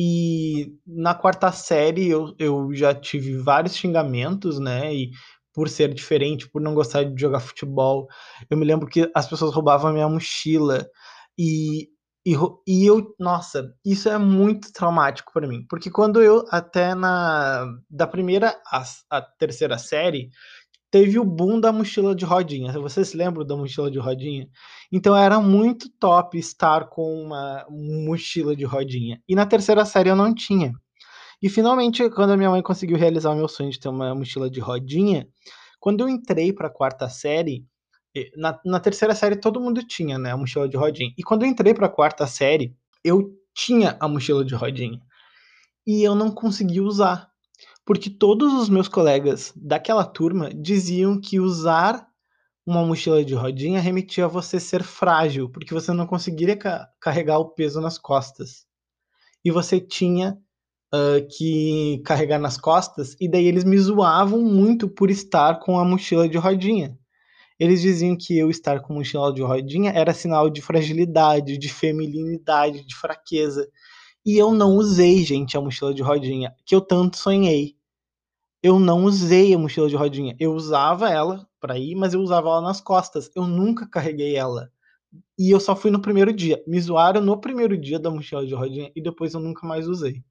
E 0.00 0.76
na 0.86 1.12
quarta 1.12 1.50
série 1.50 2.08
eu, 2.08 2.32
eu 2.38 2.72
já 2.72 2.94
tive 2.94 3.36
vários 3.36 3.74
xingamentos, 3.74 4.60
né? 4.60 4.94
E 4.94 5.10
por 5.52 5.68
ser 5.68 5.92
diferente, 5.92 6.48
por 6.48 6.62
não 6.62 6.72
gostar 6.72 7.02
de 7.02 7.20
jogar 7.20 7.40
futebol. 7.40 8.06
Eu 8.48 8.56
me 8.56 8.64
lembro 8.64 8.86
que 8.88 9.10
as 9.12 9.28
pessoas 9.28 9.52
roubavam 9.52 9.90
a 9.90 9.92
minha 9.92 10.08
mochila. 10.08 10.86
E, 11.36 11.88
e, 12.24 12.34
e 12.66 12.86
eu, 12.86 13.12
nossa, 13.18 13.74
isso 13.84 14.08
é 14.08 14.16
muito 14.18 14.72
traumático 14.72 15.32
para 15.32 15.48
mim. 15.48 15.66
Porque 15.68 15.90
quando 15.90 16.22
eu, 16.22 16.44
até 16.50 16.94
na. 16.94 17.66
Da 17.90 18.06
primeira 18.06 18.56
à, 19.10 19.20
terceira 19.36 19.78
série, 19.78 20.30
teve 20.90 21.18
o 21.18 21.24
boom 21.24 21.60
da 21.60 21.72
mochila 21.72 22.14
de 22.14 22.24
rodinha. 22.24 22.72
Vocês 22.72 23.08
se 23.08 23.16
lembram 23.16 23.46
da 23.46 23.56
mochila 23.56 23.90
de 23.90 23.98
rodinha? 23.98 24.48
Então 24.90 25.16
era 25.16 25.40
muito 25.40 25.90
top 25.98 26.38
estar 26.38 26.88
com 26.88 27.22
uma 27.22 27.66
mochila 27.70 28.56
de 28.56 28.64
rodinha. 28.64 29.20
E 29.28 29.34
na 29.34 29.46
terceira 29.46 29.84
série 29.84 30.10
eu 30.10 30.16
não 30.16 30.34
tinha. 30.34 30.72
E 31.42 31.48
finalmente, 31.48 32.08
quando 32.10 32.32
a 32.32 32.36
minha 32.36 32.50
mãe 32.50 32.62
conseguiu 32.62 32.96
realizar 32.96 33.30
o 33.30 33.36
meu 33.36 33.48
sonho 33.48 33.70
de 33.70 33.78
ter 33.78 33.88
uma 33.88 34.14
mochila 34.14 34.50
de 34.50 34.60
rodinha, 34.60 35.28
quando 35.78 36.00
eu 36.00 36.08
entrei 36.08 36.52
para 36.52 36.66
a 36.66 36.72
quarta 36.72 37.08
série, 37.08 37.64
na, 38.36 38.58
na, 38.64 38.80
terceira 38.80 39.14
série 39.14 39.36
todo 39.36 39.60
mundo 39.60 39.86
tinha, 39.86 40.18
né, 40.18 40.32
a 40.32 40.36
mochila 40.36 40.68
de 40.68 40.76
rodinha. 40.76 41.12
E 41.16 41.22
quando 41.22 41.44
eu 41.44 41.48
entrei 41.48 41.72
para 41.74 41.86
a 41.86 41.90
quarta 41.90 42.26
série, 42.26 42.74
eu 43.04 43.32
tinha 43.54 43.96
a 44.00 44.08
mochila 44.08 44.44
de 44.44 44.54
rodinha. 44.54 45.00
E 45.86 46.02
eu 46.02 46.14
não 46.14 46.30
consegui 46.30 46.80
usar 46.80 47.30
porque 47.88 48.10
todos 48.10 48.52
os 48.52 48.68
meus 48.68 48.86
colegas 48.86 49.50
daquela 49.56 50.04
turma 50.04 50.50
diziam 50.54 51.18
que 51.18 51.40
usar 51.40 52.06
uma 52.66 52.84
mochila 52.84 53.24
de 53.24 53.32
rodinha 53.32 53.80
remetia 53.80 54.26
a 54.26 54.28
você 54.28 54.60
ser 54.60 54.82
frágil, 54.82 55.48
porque 55.48 55.72
você 55.72 55.90
não 55.94 56.06
conseguiria 56.06 56.54
ca 56.54 56.86
carregar 57.00 57.38
o 57.38 57.48
peso 57.48 57.80
nas 57.80 57.96
costas. 57.96 58.66
E 59.42 59.50
você 59.50 59.80
tinha 59.80 60.36
uh, 60.94 61.26
que 61.34 62.02
carregar 62.04 62.38
nas 62.38 62.58
costas, 62.58 63.16
e 63.18 63.26
daí 63.26 63.46
eles 63.46 63.64
me 63.64 63.78
zoavam 63.78 64.42
muito 64.42 64.86
por 64.86 65.10
estar 65.10 65.58
com 65.58 65.78
a 65.78 65.84
mochila 65.84 66.28
de 66.28 66.36
rodinha. 66.36 66.94
Eles 67.58 67.80
diziam 67.80 68.14
que 68.20 68.36
eu 68.36 68.50
estar 68.50 68.80
com 68.80 68.92
mochila 68.92 69.32
de 69.32 69.40
rodinha 69.40 69.92
era 69.92 70.12
sinal 70.12 70.50
de 70.50 70.60
fragilidade, 70.60 71.56
de 71.56 71.70
feminilidade, 71.70 72.84
de 72.84 72.94
fraqueza. 72.94 73.66
E 74.26 74.36
eu 74.36 74.52
não 74.52 74.76
usei, 74.76 75.24
gente, 75.24 75.56
a 75.56 75.60
mochila 75.62 75.94
de 75.94 76.02
rodinha, 76.02 76.54
que 76.66 76.74
eu 76.74 76.82
tanto 76.82 77.16
sonhei 77.16 77.77
eu 78.62 78.78
não 78.78 79.04
usei 79.04 79.54
a 79.54 79.58
mochila 79.58 79.88
de 79.88 79.96
rodinha. 79.96 80.36
Eu 80.38 80.52
usava 80.52 81.10
ela 81.10 81.46
para 81.60 81.78
ir, 81.78 81.94
mas 81.94 82.14
eu 82.14 82.20
usava 82.20 82.48
ela 82.48 82.60
nas 82.60 82.80
costas. 82.80 83.30
Eu 83.34 83.46
nunca 83.46 83.88
carreguei 83.88 84.36
ela. 84.36 84.70
E 85.38 85.50
eu 85.50 85.60
só 85.60 85.76
fui 85.76 85.90
no 85.90 86.02
primeiro 86.02 86.32
dia. 86.32 86.62
Me 86.66 86.80
zoaram 86.80 87.20
no 87.20 87.40
primeiro 87.40 87.76
dia 87.78 87.98
da 87.98 88.10
mochila 88.10 88.46
de 88.46 88.54
rodinha 88.54 88.90
e 88.94 89.02
depois 89.02 89.34
eu 89.34 89.40
nunca 89.40 89.66
mais 89.66 89.86
usei. 89.86 90.22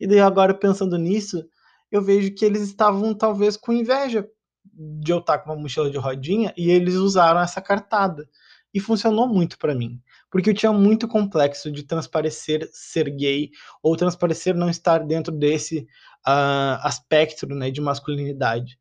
E 0.00 0.06
daí 0.06 0.20
agora 0.20 0.52
pensando 0.52 0.98
nisso, 0.98 1.42
eu 1.90 2.02
vejo 2.02 2.34
que 2.34 2.44
eles 2.44 2.62
estavam 2.62 3.14
talvez 3.14 3.56
com 3.56 3.72
inveja 3.72 4.28
de 4.64 5.12
eu 5.12 5.18
estar 5.18 5.38
com 5.38 5.50
uma 5.50 5.60
mochila 5.60 5.90
de 5.90 5.96
rodinha 5.96 6.52
e 6.56 6.70
eles 6.70 6.94
usaram 6.94 7.40
essa 7.40 7.60
cartada. 7.60 8.28
E 8.72 8.80
funcionou 8.80 9.28
muito 9.28 9.56
para 9.56 9.74
mim, 9.74 10.00
porque 10.34 10.50
eu 10.50 10.54
tinha 10.54 10.72
muito 10.72 11.06
complexo 11.06 11.70
de 11.70 11.84
transparecer 11.84 12.68
ser 12.72 13.08
gay 13.08 13.50
ou 13.80 13.96
transparecer 13.96 14.52
não 14.52 14.68
estar 14.68 14.98
dentro 14.98 15.32
desse 15.32 15.86
uh, 16.26 16.74
aspecto 16.82 17.46
né, 17.46 17.70
de 17.70 17.80
masculinidade. 17.80 18.76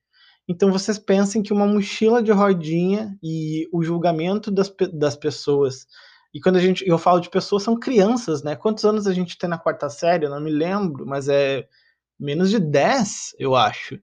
Então 0.48 0.72
vocês 0.72 0.98
pensem 0.98 1.44
que 1.44 1.54
uma 1.54 1.68
mochila 1.68 2.24
de 2.24 2.32
rodinha 2.32 3.16
e 3.22 3.70
o 3.72 3.84
julgamento 3.84 4.50
das, 4.50 4.74
das 4.92 5.16
pessoas. 5.16 5.86
E 6.34 6.42
quando 6.42 6.56
a 6.56 6.60
gente, 6.60 6.84
eu 6.88 6.98
falo 6.98 7.20
de 7.20 7.30
pessoas, 7.30 7.62
são 7.62 7.80
crianças, 7.80 8.42
né? 8.42 8.56
Quantos 8.56 8.84
anos 8.84 9.06
a 9.06 9.14
gente 9.14 9.38
tem 9.38 9.48
na 9.48 9.60
quarta 9.60 9.92
série? 9.92 10.26
Eu 10.26 10.32
não 10.32 10.42
me 10.42 10.50
lembro, 10.50 11.06
mas 11.06 11.30
é 11.30 11.68
menos 12.20 12.50
de 12.50 12.60
10, 12.60 13.36
eu 13.38 13.56
acho. 13.56 14.00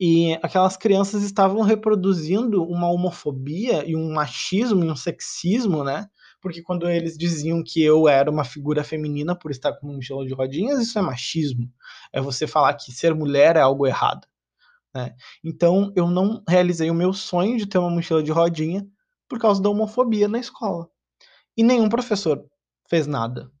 E 0.00 0.36
aquelas 0.42 0.76
crianças 0.76 1.22
estavam 1.22 1.62
reproduzindo 1.62 2.64
uma 2.64 2.90
homofobia 2.90 3.88
e 3.88 3.94
um 3.94 4.12
machismo 4.12 4.84
e 4.84 4.90
um 4.90 4.96
sexismo, 4.96 5.84
né? 5.84 6.08
Porque 6.40 6.62
quando 6.62 6.88
eles 6.88 7.18
diziam 7.18 7.62
que 7.62 7.82
eu 7.82 8.08
era 8.08 8.30
uma 8.30 8.44
figura 8.44 8.82
feminina 8.82 9.36
por 9.36 9.50
estar 9.50 9.74
com 9.74 9.86
uma 9.86 9.96
mochila 9.96 10.24
de 10.24 10.32
rodinhas, 10.32 10.80
isso 10.80 10.98
é 10.98 11.02
machismo. 11.02 11.70
É 12.12 12.20
você 12.20 12.46
falar 12.46 12.74
que 12.74 12.92
ser 12.92 13.14
mulher 13.14 13.56
é 13.56 13.60
algo 13.60 13.86
errado. 13.86 14.26
Né? 14.94 15.14
Então 15.44 15.92
eu 15.94 16.08
não 16.08 16.42
realizei 16.48 16.90
o 16.90 16.94
meu 16.94 17.12
sonho 17.12 17.58
de 17.58 17.66
ter 17.66 17.78
uma 17.78 17.90
mochila 17.90 18.22
de 18.22 18.32
rodinha 18.32 18.86
por 19.28 19.38
causa 19.38 19.62
da 19.62 19.68
homofobia 19.68 20.26
na 20.28 20.38
escola. 20.38 20.88
E 21.56 21.62
nenhum 21.62 21.88
professor 21.88 22.44
fez 22.88 23.06
nada. 23.06 23.52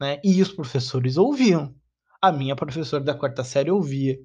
Né? 0.00 0.20
E 0.22 0.40
os 0.42 0.52
professores 0.52 1.16
ouviam. 1.16 1.74
A 2.20 2.30
minha 2.30 2.54
professora 2.54 3.02
da 3.02 3.14
quarta 3.14 3.42
série 3.42 3.70
ouvia. 3.70 4.18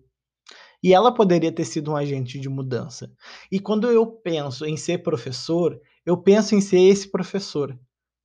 E 0.84 0.94
ela 0.94 1.14
poderia 1.14 1.52
ter 1.52 1.66
sido 1.66 1.92
um 1.92 1.96
agente 1.96 2.40
de 2.40 2.50
mudança. 2.50 3.12
E 3.52 3.60
quando 3.60 3.90
eu 3.90 4.06
penso 4.06 4.66
em 4.66 4.76
ser 4.76 5.00
professor, 5.04 5.80
eu 6.06 6.18
penso 6.18 6.56
em 6.56 6.62
ser 6.62 6.80
esse 6.80 7.10
professor 7.10 7.78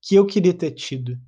que 0.06 0.14
eu 0.14 0.24
queria 0.24 0.54
ter 0.54 0.70
tido, 0.70 1.18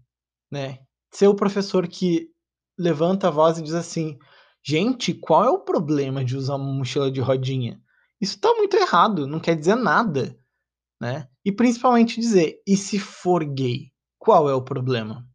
né? 0.50 0.78
Ser 1.12 1.26
o 1.26 1.34
professor 1.34 1.88
que 1.88 2.30
levanta 2.78 3.26
a 3.26 3.30
voz 3.30 3.58
e 3.58 3.62
diz 3.62 3.74
assim: 3.74 4.16
gente, 4.64 5.12
qual 5.12 5.44
é 5.44 5.50
o 5.50 5.64
problema 5.64 6.24
de 6.24 6.36
usar 6.36 6.54
uma 6.54 6.72
mochila 6.72 7.10
de 7.10 7.20
rodinha? 7.20 7.82
Isso 8.20 8.36
está 8.36 8.54
muito 8.54 8.76
errado, 8.76 9.26
não 9.26 9.40
quer 9.40 9.56
dizer 9.56 9.74
nada, 9.74 10.38
né? 11.02 11.28
E 11.44 11.50
principalmente 11.50 12.20
dizer: 12.20 12.62
e 12.64 12.76
se 12.76 13.00
for 13.00 13.44
gay, 13.44 13.90
qual 14.16 14.48
é 14.48 14.54
o 14.54 14.64
problema? 14.64 15.28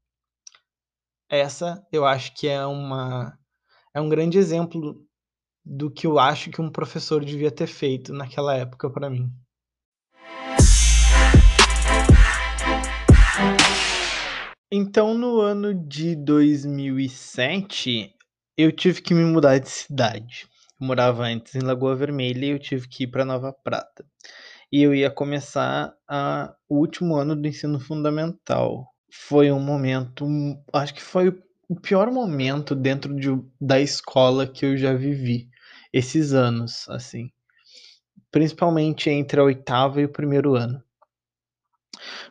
Essa 1.29 1.85
eu 1.91 2.05
acho 2.05 2.33
que 2.35 2.47
é 2.47 2.65
uma 2.65 3.37
é 3.93 3.99
um 3.99 4.07
grande 4.07 4.37
exemplo 4.37 5.05
do 5.65 5.91
que 5.91 6.07
eu 6.07 6.17
acho 6.17 6.49
que 6.49 6.61
um 6.61 6.71
professor 6.71 7.23
devia 7.25 7.51
ter 7.51 7.67
feito 7.67 8.13
naquela 8.13 8.55
época 8.55 8.89
para 8.89 9.09
mim. 9.09 9.29
Então, 14.75 15.13
no 15.13 15.39
ano 15.39 15.71
de 15.71 16.15
2007, 16.15 18.11
eu 18.57 18.71
tive 18.71 19.03
que 19.03 19.13
me 19.13 19.23
mudar 19.23 19.59
de 19.59 19.69
cidade. 19.69 20.47
Eu 20.81 20.87
morava 20.87 21.25
antes 21.25 21.53
em 21.53 21.59
Lagoa 21.59 21.95
Vermelha 21.95 22.47
e 22.47 22.49
eu 22.49 22.57
tive 22.57 22.87
que 22.87 23.03
ir 23.03 23.07
para 23.07 23.23
Nova 23.23 23.53
Prata. 23.53 24.03
E 24.71 24.81
eu 24.81 24.95
ia 24.95 25.11
começar 25.11 25.93
a, 26.09 26.55
o 26.67 26.79
último 26.79 27.15
ano 27.15 27.35
do 27.35 27.47
ensino 27.47 27.79
fundamental. 27.79 28.87
Foi 29.11 29.51
um 29.51 29.59
momento, 29.59 30.25
acho 30.73 30.95
que 30.95 31.03
foi 31.03 31.29
o 31.69 31.79
pior 31.79 32.09
momento 32.09 32.73
dentro 32.73 33.15
de, 33.15 33.29
da 33.61 33.79
escola 33.79 34.47
que 34.47 34.65
eu 34.65 34.75
já 34.75 34.95
vivi 34.95 35.49
esses 35.93 36.33
anos, 36.33 36.89
assim. 36.89 37.29
Principalmente 38.31 39.07
entre 39.07 39.39
a 39.39 39.43
oitava 39.43 40.01
e 40.01 40.05
o 40.05 40.11
primeiro 40.11 40.55
ano 40.55 40.83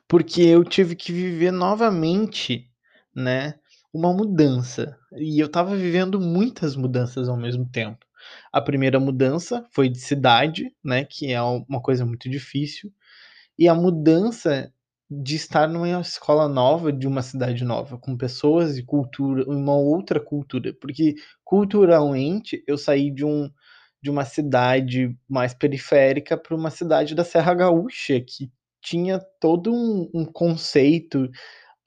Porque 0.09 0.43
eu 0.43 0.65
tive 0.65 0.97
que 0.97 1.13
viver 1.13 1.53
novamente, 1.53 2.71
né, 3.15 3.55
uma 3.93 4.13
mudança. 4.13 4.97
E 5.17 5.41
eu 5.41 5.47
estava 5.47 5.77
vivendo 5.77 6.21
muitas 6.21 6.77
mudanças 6.77 7.29
ao 7.29 7.37
mesmo 7.37 7.69
tempo. 7.71 8.05
A 8.53 8.61
primeira 8.61 9.01
mudança 9.01 9.65
foi 9.73 9.89
de 9.89 9.99
cidade, 10.01 10.71
né, 10.85 11.05
que 11.05 11.33
é 11.33 11.43
uma 11.43 11.81
coisa 11.83 12.07
muito 12.07 12.29
difícil, 12.31 12.93
e 13.59 13.69
a 13.69 13.75
mudança 13.75 14.73
de 15.11 15.37
estar 15.37 15.69
numa 15.69 16.01
escola 16.01 16.49
nova, 16.49 16.93
de 16.93 17.07
uma 17.07 17.23
cidade 17.23 17.65
nova, 17.65 17.99
com 17.99 18.17
pessoas 18.17 18.79
e 18.79 18.83
cultura, 18.85 19.45
uma 19.49 19.77
outra 19.77 20.19
cultura, 20.21 20.75
porque 20.81 21.15
culturalmente 21.45 22.63
eu 22.67 22.79
saí 22.79 23.11
de 23.11 23.25
um 23.25 23.51
de 24.03 24.11
uma 24.11 24.25
cidade 24.25 25.17
mais 25.29 25.55
periférica 25.55 26.37
para 26.37 26.57
uma 26.57 26.71
cidade 26.71 27.15
da 27.15 27.25
Serra 27.25 27.55
Gaúcha, 27.55 28.21
que 28.21 28.51
tinha 28.83 29.21
todo 29.41 29.73
um, 29.73 30.11
um 30.13 30.25
conceito 30.25 31.31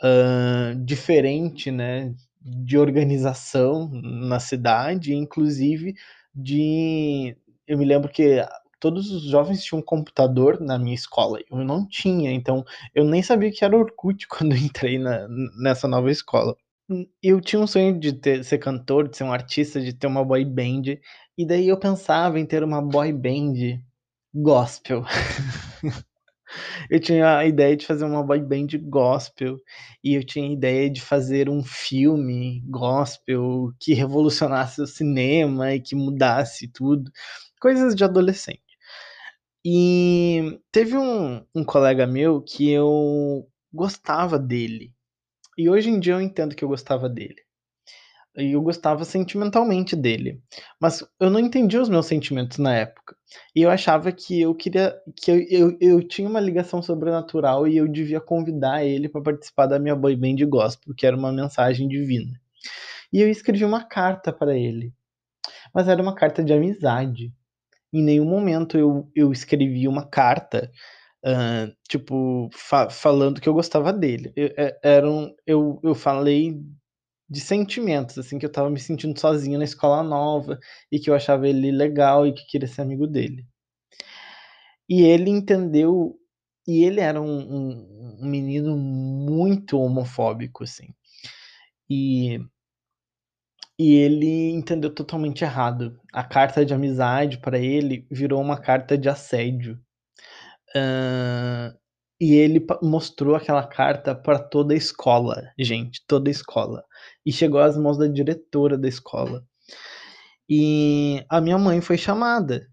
uh, 0.02 0.76
diferente, 0.84 1.70
né, 1.70 2.14
de 2.42 2.78
organização 2.78 3.90
na 3.92 4.40
cidade, 4.40 5.14
inclusive 5.14 5.96
de. 6.34 7.36
Eu 7.68 7.78
me 7.78 7.86
lembro 7.86 8.12
que 8.12 8.46
todos 8.80 9.12
os 9.12 9.24
jovens 9.24 9.64
tinham 9.64 9.80
um 9.80 9.84
computador 9.84 10.62
na 10.62 10.78
minha 10.78 10.94
escola, 10.94 11.40
eu 11.50 11.58
não 11.58 11.88
tinha, 11.88 12.32
então 12.32 12.64
eu 12.94 13.04
nem 13.04 13.24
sabia 13.24 13.52
que 13.52 13.66
era 13.66 13.76
Orkut 13.76 14.28
quando 14.30 14.56
entrei 14.56 15.00
na, 15.00 15.28
nessa 15.58 15.88
nova 15.88 16.12
escola. 16.12 16.56
Eu 17.22 17.42
tinha 17.42 17.60
um 17.60 17.66
sonho 17.66 18.00
de 18.00 18.14
ter, 18.14 18.44
ser 18.44 18.60
cantor, 18.60 19.10
de 19.10 19.18
ser 19.18 19.24
um 19.24 19.34
artista, 19.34 19.82
de 19.82 19.92
ter 19.92 20.06
uma 20.06 20.24
boy 20.24 20.46
band, 20.46 21.00
e 21.36 21.46
daí 21.46 21.68
eu 21.68 21.80
pensava 21.80 22.40
em 22.40 22.46
ter 22.46 22.64
uma 22.64 22.80
boy 22.80 23.12
band 23.12 23.82
gospel. 24.34 25.04
eu 26.90 27.00
tinha 27.00 27.38
a 27.38 27.46
ideia 27.46 27.76
de 27.76 27.86
fazer 27.86 28.06
uma 28.06 28.24
boy 28.24 28.40
band 28.42 28.68
gospel, 28.84 29.60
e 30.04 30.16
eu 30.16 30.24
tinha 30.26 30.48
a 30.50 30.54
ideia 30.54 30.90
de 30.90 31.02
fazer 31.02 31.50
um 31.50 31.64
filme 31.64 32.62
gospel 32.68 33.72
que 33.80 33.94
revolucionasse 33.94 34.82
o 34.82 34.88
cinema 34.88 35.74
e 35.74 35.82
que 35.82 35.96
mudasse 35.96 36.68
tudo. 36.68 37.12
Coisas 37.60 37.96
de 37.96 38.04
adolescente. 38.04 38.62
E 39.66 40.60
teve 40.72 40.96
um, 40.98 41.44
um 41.56 41.64
colega 41.64 42.06
meu 42.06 42.42
que 42.42 42.70
eu 42.72 43.48
gostava 43.74 44.38
dele. 44.38 44.94
E 45.58 45.70
hoje 45.70 45.90
em 45.90 46.00
dia 46.00 46.14
eu 46.14 46.22
entendo 46.22 46.56
que 46.56 46.64
eu 46.64 46.70
gostava 46.70 47.10
dele. 47.10 47.45
Eu 48.36 48.62
gostava 48.62 49.06
sentimentalmente 49.06 49.96
dele. 49.96 50.42
Mas 50.80 51.04
eu 51.20 51.30
não 51.30 51.40
entendia 51.40 51.82
os 51.82 51.90
meus 51.90 52.06
sentimentos 52.06 52.58
na 52.58 52.76
época. 52.76 53.16
E 53.56 53.62
eu 53.62 53.70
achava 53.70 54.12
que 54.12 54.42
eu 54.42 54.54
queria. 54.54 54.96
que 55.16 55.32
eu, 55.32 55.46
eu, 55.50 55.78
eu 55.80 56.08
tinha 56.08 56.28
uma 56.28 56.40
ligação 56.40 56.82
sobrenatural 56.82 57.68
e 57.68 57.78
eu 57.78 57.88
devia 57.88 58.20
convidar 58.20 58.84
ele 58.86 59.10
para 59.10 59.22
participar 59.22 59.68
da 59.68 59.80
minha 59.80 59.96
boy 59.96 60.16
band 60.16 60.46
gospel, 60.48 60.94
que 60.96 61.06
era 61.06 61.16
uma 61.16 61.32
mensagem 61.32 61.88
divina. 61.88 62.40
E 63.12 63.22
eu 63.22 63.30
escrevi 63.30 63.64
uma 63.64 63.84
carta 63.84 64.34
para 64.34 64.58
ele. 64.58 64.94
Mas 65.74 65.88
era 65.88 66.02
uma 66.02 66.16
carta 66.16 66.44
de 66.44 66.54
amizade. 66.54 67.34
Em 67.94 68.04
nenhum 68.04 68.26
momento 68.26 68.78
eu, 68.78 69.10
eu 69.16 69.32
escrevi 69.32 69.88
uma 69.88 70.06
carta 70.06 70.72
Uh, 71.26 71.76
tipo, 71.90 72.52
fa 72.54 72.88
falando 72.88 73.42
que 73.42 73.50
eu 73.50 73.54
gostava 73.56 73.92
dele. 73.92 74.32
Eu, 74.36 74.54
é, 74.56 74.80
era 74.84 75.10
um, 75.10 75.34
eu, 75.48 75.80
eu 75.84 75.96
falei 75.96 76.62
de 77.30 77.40
sentimentos, 77.40 78.18
assim, 78.18 78.38
que 78.38 78.46
eu 78.46 78.52
tava 78.52 78.70
me 78.70 78.80
sentindo 78.80 79.20
sozinho 79.20 79.58
na 79.58 79.66
escola 79.66 80.04
nova 80.04 80.60
e 80.92 81.00
que 81.00 81.10
eu 81.10 81.16
achava 81.16 81.48
ele 81.48 81.72
legal 81.72 82.28
e 82.28 82.34
que 82.34 82.46
queria 82.46 82.68
ser 82.68 82.82
amigo 82.82 83.08
dele. 83.08 83.46
E 84.88 85.02
ele 85.02 85.30
entendeu, 85.32 86.16
e 86.68 86.84
ele 86.84 87.00
era 87.02 87.20
um, 87.22 87.40
um, 87.40 88.18
um 88.22 88.28
menino 88.28 88.78
muito 88.78 89.80
homofóbico, 89.80 90.64
assim. 90.64 90.94
E, 91.90 92.40
e 93.80 93.96
ele 93.96 94.52
entendeu 94.52 94.94
totalmente 94.94 95.44
errado. 95.44 96.00
A 96.14 96.24
carta 96.24 96.66
de 96.66 96.74
amizade 96.74 97.40
para 97.40 97.58
ele 97.60 98.08
virou 98.12 98.42
uma 98.42 98.60
carta 98.60 98.98
de 98.98 99.10
assédio. 99.10 99.80
Uh, 100.76 101.76
e 102.20 102.36
ele 102.36 102.66
mostrou 102.82 103.36
aquela 103.36 103.66
carta 103.66 104.16
para 104.16 104.40
toda 104.40 104.74
a 104.74 104.78
escola, 104.78 105.52
gente, 105.60 106.02
toda 106.08 106.30
a 106.30 106.32
escola. 106.32 106.84
E 107.26 107.32
chegou 107.32 107.60
às 107.60 107.78
mãos 107.78 107.98
da 107.98 108.08
diretora 108.08 108.78
da 108.78 108.88
escola. 108.88 109.44
E 110.50 111.26
a 111.30 111.42
minha 111.42 111.58
mãe 111.58 111.82
foi 111.82 111.98
chamada. 111.98 112.68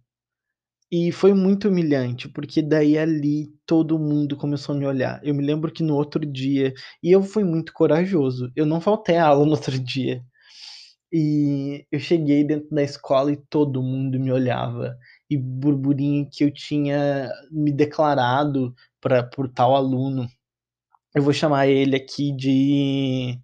E 0.90 1.10
foi 1.10 1.32
muito 1.32 1.68
humilhante, 1.68 2.28
porque 2.28 2.60
daí 2.60 2.98
ali 2.98 3.48
todo 3.66 3.98
mundo 3.98 4.36
começou 4.36 4.74
a 4.74 4.78
me 4.78 4.86
olhar. 4.86 5.20
Eu 5.24 5.34
me 5.34 5.42
lembro 5.42 5.72
que 5.72 5.82
no 5.82 5.96
outro 5.96 6.24
dia, 6.24 6.74
e 7.02 7.10
eu 7.10 7.22
fui 7.22 7.42
muito 7.44 7.72
corajoso, 7.72 8.52
eu 8.54 8.66
não 8.66 8.78
faltei 8.80 9.16
a 9.16 9.26
aula 9.26 9.44
no 9.46 9.52
outro 9.52 9.78
dia. 9.78 10.22
E 11.10 11.86
eu 11.90 11.98
cheguei 12.00 12.44
dentro 12.44 12.68
da 12.70 12.82
escola 12.82 13.32
e 13.32 13.36
todo 13.50 13.82
mundo 13.82 14.18
me 14.20 14.32
olhava 14.32 14.96
e 15.28 15.36
burburinho 15.36 16.28
que 16.30 16.44
eu 16.44 16.52
tinha 16.52 17.30
me 17.50 17.72
declarado 17.72 18.74
para 19.02 19.22
por 19.22 19.48
tal 19.48 19.76
aluno. 19.76 20.26
Eu 21.14 21.22
vou 21.22 21.34
chamar 21.34 21.66
ele 21.66 21.96
aqui 21.96 22.34
de 22.34 23.38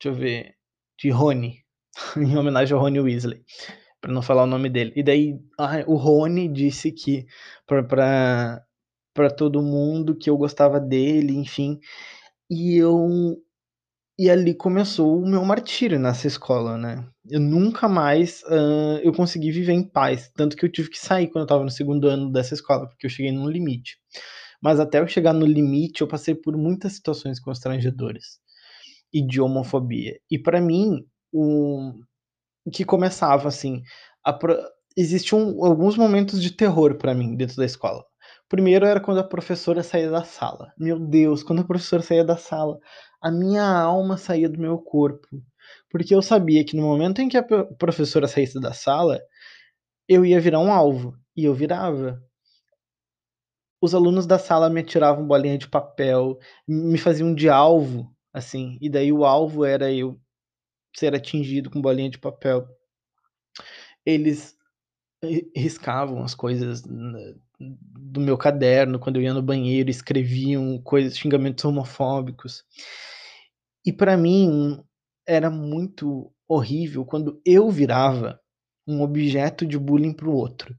deixa 0.00 0.08
eu 0.08 0.14
ver, 0.14 0.54
de 0.98 1.10
Rony, 1.10 1.58
em 2.16 2.36
homenagem 2.36 2.74
ao 2.74 2.80
Rony 2.80 3.00
Weasley, 3.00 3.44
para 4.00 4.12
não 4.12 4.22
falar 4.22 4.44
o 4.44 4.46
nome 4.46 4.68
dele. 4.68 4.92
E 4.96 5.02
daí 5.02 5.38
ah, 5.58 5.84
o 5.86 5.94
Rony 5.94 6.48
disse 6.48 6.90
que 6.90 7.26
para 7.66 8.64
para 9.14 9.30
todo 9.30 9.62
mundo 9.62 10.16
que 10.16 10.30
eu 10.30 10.36
gostava 10.36 10.80
dele, 10.80 11.34
enfim. 11.36 11.80
E 12.50 12.76
eu 12.76 13.36
e 14.18 14.28
ali 14.28 14.54
começou 14.54 15.22
o 15.22 15.28
meu 15.28 15.44
martírio 15.44 15.98
nessa 15.98 16.26
escola, 16.26 16.76
né? 16.76 17.06
Eu 17.30 17.40
nunca 17.40 17.88
mais 17.88 18.42
uh, 18.44 18.98
eu 19.02 19.12
consegui 19.12 19.52
viver 19.52 19.72
em 19.72 19.82
paz, 19.88 20.30
tanto 20.34 20.56
que 20.56 20.64
eu 20.64 20.72
tive 20.72 20.90
que 20.90 20.98
sair 20.98 21.28
quando 21.28 21.42
eu 21.42 21.44
estava 21.44 21.64
no 21.64 21.70
segundo 21.70 22.08
ano 22.08 22.32
dessa 22.32 22.54
escola, 22.54 22.88
porque 22.88 23.06
eu 23.06 23.10
cheguei 23.10 23.30
num 23.30 23.48
limite. 23.48 23.96
Mas 24.60 24.80
até 24.80 25.00
eu 25.00 25.06
chegar 25.06 25.32
no 25.32 25.46
limite, 25.46 26.00
eu 26.00 26.08
passei 26.08 26.34
por 26.34 26.56
muitas 26.56 26.94
situações 26.94 27.38
constrangedoras 27.40 28.38
e 29.12 29.24
de 29.24 29.40
homofobia. 29.40 30.18
E 30.30 30.38
para 30.38 30.60
mim, 30.60 31.04
o 31.32 31.92
que 32.72 32.84
começava 32.84 33.48
assim, 33.48 33.82
pro... 34.40 34.56
existiam 34.96 35.64
alguns 35.64 35.96
momentos 35.96 36.42
de 36.42 36.50
terror 36.50 36.96
para 36.96 37.14
mim 37.14 37.36
dentro 37.36 37.56
da 37.56 37.64
escola. 37.64 38.04
Primeiro 38.48 38.86
era 38.86 39.00
quando 39.00 39.18
a 39.18 39.28
professora 39.28 39.82
saía 39.82 40.10
da 40.10 40.24
sala. 40.24 40.72
Meu 40.78 40.98
Deus, 40.98 41.42
quando 41.42 41.60
a 41.60 41.66
professora 41.66 42.02
saía 42.02 42.24
da 42.24 42.36
sala, 42.36 42.78
a 43.22 43.30
minha 43.30 43.62
alma 43.64 44.16
saía 44.16 44.48
do 44.48 44.58
meu 44.58 44.78
corpo. 44.78 45.26
Porque 45.90 46.14
eu 46.14 46.22
sabia 46.22 46.64
que 46.64 46.76
no 46.76 46.82
momento 46.82 47.20
em 47.20 47.28
que 47.28 47.36
a 47.36 47.42
professora 47.78 48.26
saísse 48.26 48.58
da 48.60 48.72
sala, 48.72 49.20
eu 50.08 50.24
ia 50.24 50.40
virar 50.40 50.60
um 50.60 50.72
alvo. 50.72 51.14
E 51.36 51.44
eu 51.44 51.54
virava. 51.54 52.22
Os 53.80 53.94
alunos 53.94 54.26
da 54.26 54.38
sala 54.38 54.68
me 54.68 54.80
atiravam 54.80 55.26
bolinha 55.26 55.56
de 55.56 55.68
papel, 55.68 56.38
me 56.66 56.98
faziam 56.98 57.34
de 57.34 57.48
alvo, 57.48 58.12
assim. 58.32 58.76
E 58.80 58.88
daí 58.88 59.12
o 59.12 59.24
alvo 59.24 59.64
era 59.64 59.92
eu 59.92 60.20
ser 60.96 61.14
atingido 61.14 61.70
com 61.70 61.80
bolinha 61.80 62.10
de 62.10 62.18
papel. 62.18 62.66
Eles 64.04 64.56
riscavam 65.54 66.22
as 66.22 66.34
coisas 66.34 66.82
do 67.60 68.20
meu 68.20 68.38
caderno 68.38 68.98
quando 68.98 69.16
eu 69.16 69.22
ia 69.22 69.34
no 69.34 69.42
banheiro, 69.42 69.90
escreviam 69.90 70.80
coisas, 70.82 71.18
xingamentos 71.18 71.64
homofóbicos. 71.64 72.64
E 73.84 73.92
para 73.92 74.16
mim 74.16 74.82
era 75.26 75.50
muito 75.50 76.32
horrível 76.48 77.04
quando 77.04 77.40
eu 77.44 77.70
virava 77.70 78.40
um 78.86 79.02
objeto 79.02 79.66
de 79.66 79.78
bullying 79.78 80.12
para 80.12 80.28
o 80.28 80.34
outro. 80.34 80.76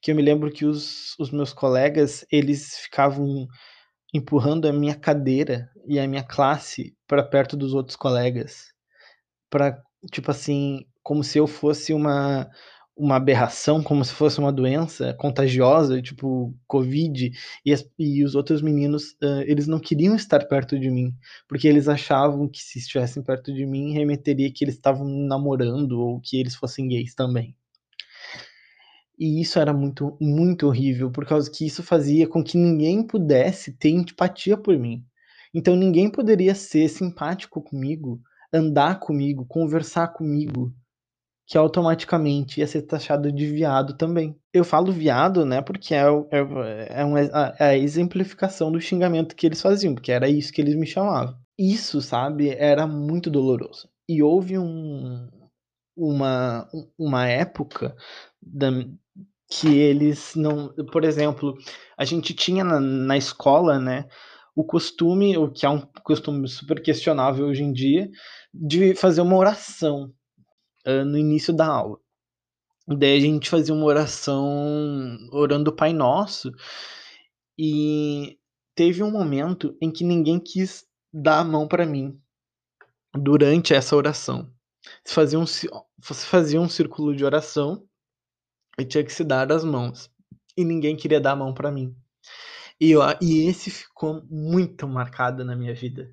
Que 0.00 0.10
eu 0.12 0.16
me 0.16 0.22
lembro 0.22 0.50
que 0.50 0.64
os, 0.64 1.18
os 1.18 1.30
meus 1.30 1.52
colegas, 1.52 2.24
eles 2.30 2.76
ficavam 2.78 3.46
empurrando 4.14 4.66
a 4.66 4.72
minha 4.72 4.94
cadeira 4.94 5.70
e 5.86 5.98
a 5.98 6.08
minha 6.08 6.22
classe 6.24 6.96
para 7.06 7.22
perto 7.22 7.56
dos 7.56 7.74
outros 7.74 7.96
colegas, 7.96 8.72
para 9.50 9.80
tipo 10.12 10.30
assim, 10.30 10.86
como 11.02 11.24
se 11.24 11.38
eu 11.38 11.46
fosse 11.46 11.92
uma 11.92 12.50
uma 13.00 13.16
aberração, 13.16 13.82
como 13.82 14.04
se 14.04 14.12
fosse 14.12 14.38
uma 14.38 14.52
doença 14.52 15.14
contagiosa, 15.14 16.02
tipo 16.02 16.54
Covid, 16.66 17.32
e, 17.64 17.72
as, 17.72 17.82
e 17.98 18.22
os 18.22 18.34
outros 18.34 18.60
meninos, 18.60 19.12
uh, 19.22 19.40
eles 19.46 19.66
não 19.66 19.80
queriam 19.80 20.14
estar 20.14 20.46
perto 20.46 20.78
de 20.78 20.90
mim, 20.90 21.14
porque 21.48 21.66
eles 21.66 21.88
achavam 21.88 22.46
que 22.46 22.60
se 22.62 22.78
estivessem 22.78 23.22
perto 23.22 23.54
de 23.54 23.64
mim, 23.64 23.94
remeteria 23.94 24.52
que 24.52 24.62
eles 24.64 24.74
estavam 24.74 25.08
namorando 25.08 25.92
ou 25.98 26.20
que 26.20 26.38
eles 26.38 26.54
fossem 26.54 26.88
gays 26.88 27.14
também. 27.14 27.56
E 29.20 29.38
isso 29.38 29.58
era 29.58 29.74
muito, 29.74 30.16
muito 30.18 30.66
horrível, 30.66 31.10
por 31.10 31.26
causa 31.26 31.50
que 31.50 31.66
isso 31.66 31.82
fazia 31.82 32.26
com 32.26 32.42
que 32.42 32.56
ninguém 32.56 33.06
pudesse 33.06 33.76
ter 33.76 33.90
empatia 33.90 34.56
por 34.56 34.78
mim. 34.78 35.04
Então 35.52 35.76
ninguém 35.76 36.10
poderia 36.10 36.54
ser 36.54 36.88
simpático 36.88 37.60
comigo, 37.60 38.18
andar 38.50 38.98
comigo, 38.98 39.44
conversar 39.44 40.08
comigo, 40.08 40.72
que 41.46 41.58
automaticamente 41.58 42.60
ia 42.60 42.66
ser 42.66 42.82
taxado 42.82 43.30
de 43.30 43.46
viado 43.46 43.94
também. 43.98 44.34
Eu 44.54 44.64
falo 44.64 44.90
viado, 44.90 45.44
né, 45.44 45.60
porque 45.60 45.94
é, 45.94 46.04
é, 46.30 47.00
é, 47.00 47.04
uma, 47.04 47.20
é 47.20 47.54
a 47.58 47.76
exemplificação 47.76 48.72
do 48.72 48.80
xingamento 48.80 49.36
que 49.36 49.46
eles 49.46 49.60
faziam, 49.60 49.92
porque 49.92 50.12
era 50.12 50.30
isso 50.30 50.50
que 50.50 50.62
eles 50.62 50.74
me 50.74 50.86
chamavam. 50.86 51.36
Isso, 51.58 52.00
sabe, 52.00 52.48
era 52.48 52.86
muito 52.86 53.28
doloroso. 53.28 53.86
E 54.08 54.22
houve 54.22 54.56
um, 54.56 55.28
uma, 56.00 56.68
uma 56.98 57.26
época 57.26 57.96
da, 58.40 58.70
que 59.48 59.68
eles 59.76 60.34
não. 60.34 60.72
Por 60.92 61.04
exemplo, 61.04 61.56
a 61.96 62.04
gente 62.04 62.34
tinha 62.34 62.64
na, 62.64 62.80
na 62.80 63.16
escola, 63.16 63.78
né, 63.78 64.08
o 64.54 64.64
costume, 64.64 65.36
o 65.36 65.50
que 65.50 65.66
é 65.66 65.68
um 65.68 65.80
costume 66.02 66.48
super 66.48 66.82
questionável 66.82 67.46
hoje 67.46 67.62
em 67.62 67.72
dia, 67.72 68.10
de 68.52 68.94
fazer 68.94 69.20
uma 69.20 69.36
oração 69.36 70.12
uh, 70.86 71.04
no 71.04 71.18
início 71.18 71.52
da 71.52 71.66
aula. 71.66 71.98
Daí 72.88 73.18
a 73.18 73.20
gente 73.20 73.48
fazia 73.48 73.74
uma 73.74 73.84
oração 73.84 75.16
orando 75.32 75.70
o 75.70 75.76
Pai 75.76 75.92
Nosso, 75.92 76.50
e 77.62 78.38
teve 78.74 79.02
um 79.02 79.10
momento 79.10 79.76
em 79.82 79.92
que 79.92 80.02
ninguém 80.02 80.40
quis 80.40 80.86
dar 81.12 81.40
a 81.40 81.44
mão 81.44 81.68
para 81.68 81.84
mim 81.84 82.18
durante 83.14 83.74
essa 83.74 83.94
oração. 83.94 84.50
Você 85.04 85.14
fazia, 85.14 85.38
um, 85.38 85.44
você 85.44 86.26
fazia 86.26 86.60
um 86.60 86.68
círculo 86.68 87.14
de 87.14 87.24
oração 87.24 87.86
e 88.78 88.84
tinha 88.84 89.04
que 89.04 89.12
se 89.12 89.24
dar 89.24 89.50
as 89.52 89.64
mãos. 89.64 90.10
E 90.56 90.64
ninguém 90.64 90.96
queria 90.96 91.20
dar 91.20 91.32
a 91.32 91.36
mão 91.36 91.54
para 91.54 91.70
mim. 91.70 91.94
E, 92.80 92.90
eu, 92.92 93.02
e 93.20 93.46
esse 93.46 93.70
ficou 93.70 94.22
muito 94.30 94.88
marcado 94.88 95.44
na 95.44 95.54
minha 95.54 95.74
vida. 95.74 96.10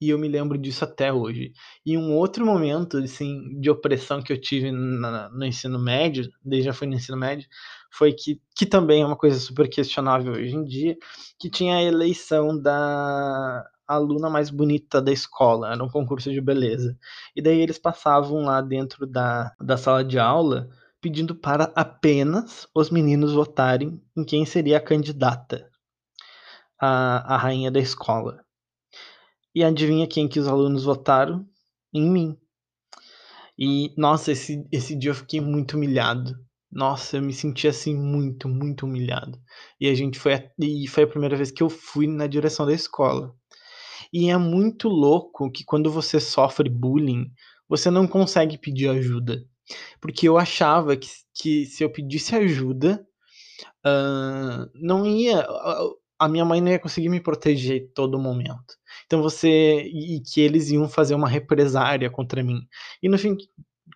E 0.00 0.10
eu 0.10 0.18
me 0.18 0.28
lembro 0.28 0.58
disso 0.58 0.84
até 0.84 1.12
hoje. 1.12 1.52
E 1.84 1.96
um 1.96 2.14
outro 2.14 2.44
momento, 2.44 2.98
assim, 2.98 3.58
de 3.60 3.70
opressão 3.70 4.22
que 4.22 4.32
eu 4.32 4.40
tive 4.40 4.70
na, 4.70 5.30
no 5.30 5.44
ensino 5.44 5.78
médio, 5.78 6.30
desde 6.44 6.66
já 6.66 6.72
fui 6.72 6.86
no 6.86 6.94
ensino 6.94 7.16
médio, 7.16 7.48
foi 7.90 8.12
que, 8.12 8.40
que 8.56 8.66
também 8.66 9.02
é 9.02 9.06
uma 9.06 9.16
coisa 9.16 9.38
super 9.38 9.68
questionável 9.68 10.32
hoje 10.34 10.54
em 10.54 10.64
dia, 10.64 10.96
que 11.38 11.48
tinha 11.48 11.76
a 11.76 11.82
eleição 11.82 12.60
da 12.60 13.64
aluna 13.86 14.30
mais 14.30 14.50
bonita 14.50 15.00
da 15.00 15.12
escola, 15.12 15.72
era 15.72 15.84
um 15.84 15.88
concurso 15.88 16.32
de 16.32 16.40
beleza. 16.40 16.96
E 17.34 17.42
daí 17.42 17.60
eles 17.60 17.78
passavam 17.78 18.42
lá 18.42 18.60
dentro 18.60 19.06
da, 19.06 19.52
da 19.60 19.76
sala 19.76 20.04
de 20.04 20.18
aula 20.18 20.68
pedindo 21.00 21.34
para 21.34 21.70
apenas 21.76 22.66
os 22.74 22.90
meninos 22.90 23.32
votarem 23.32 24.00
em 24.16 24.24
quem 24.24 24.46
seria 24.46 24.78
a 24.78 24.80
candidata 24.80 25.70
a, 26.80 27.34
a 27.34 27.36
rainha 27.36 27.70
da 27.70 27.80
escola. 27.80 28.44
E 29.54 29.62
adivinha 29.62 30.06
quem 30.06 30.28
que 30.28 30.40
os 30.40 30.48
alunos 30.48 30.84
votaram? 30.84 31.46
Em 31.92 32.10
mim. 32.10 32.36
E, 33.58 33.94
nossa, 33.96 34.32
esse, 34.32 34.66
esse 34.72 34.96
dia 34.96 35.10
eu 35.10 35.14
fiquei 35.14 35.40
muito 35.40 35.76
humilhado. 35.76 36.34
Nossa, 36.70 37.18
eu 37.18 37.22
me 37.22 37.32
senti 37.32 37.68
assim 37.68 37.94
muito, 37.94 38.48
muito 38.48 38.84
humilhado. 38.84 39.40
E 39.80 39.88
a 39.88 39.94
gente 39.94 40.18
foi 40.18 40.50
e 40.58 40.88
foi 40.88 41.04
a 41.04 41.08
primeira 41.08 41.36
vez 41.36 41.52
que 41.52 41.62
eu 41.62 41.70
fui 41.70 42.08
na 42.08 42.26
direção 42.26 42.66
da 42.66 42.72
escola. 42.72 43.32
E 44.14 44.30
é 44.30 44.38
muito 44.38 44.88
louco 44.88 45.50
que 45.50 45.64
quando 45.64 45.90
você 45.90 46.20
sofre 46.20 46.70
bullying, 46.70 47.32
você 47.68 47.90
não 47.90 48.06
consegue 48.06 48.56
pedir 48.56 48.88
ajuda. 48.88 49.44
Porque 50.00 50.28
eu 50.28 50.38
achava 50.38 50.96
que, 50.96 51.08
que 51.34 51.66
se 51.66 51.82
eu 51.82 51.90
pedisse 51.90 52.36
ajuda, 52.36 53.04
uh, 53.84 54.70
não 54.72 55.04
ia. 55.04 55.44
A 56.16 56.28
minha 56.28 56.44
mãe 56.44 56.60
não 56.60 56.70
ia 56.70 56.78
conseguir 56.78 57.08
me 57.08 57.20
proteger 57.20 57.90
todo 57.92 58.16
momento. 58.16 58.76
Então 59.04 59.20
você. 59.20 59.82
E 59.82 60.20
que 60.20 60.40
eles 60.40 60.70
iam 60.70 60.88
fazer 60.88 61.16
uma 61.16 61.28
represária 61.28 62.08
contra 62.08 62.40
mim. 62.40 62.60
E 63.02 63.08
no 63.08 63.18
fim, 63.18 63.36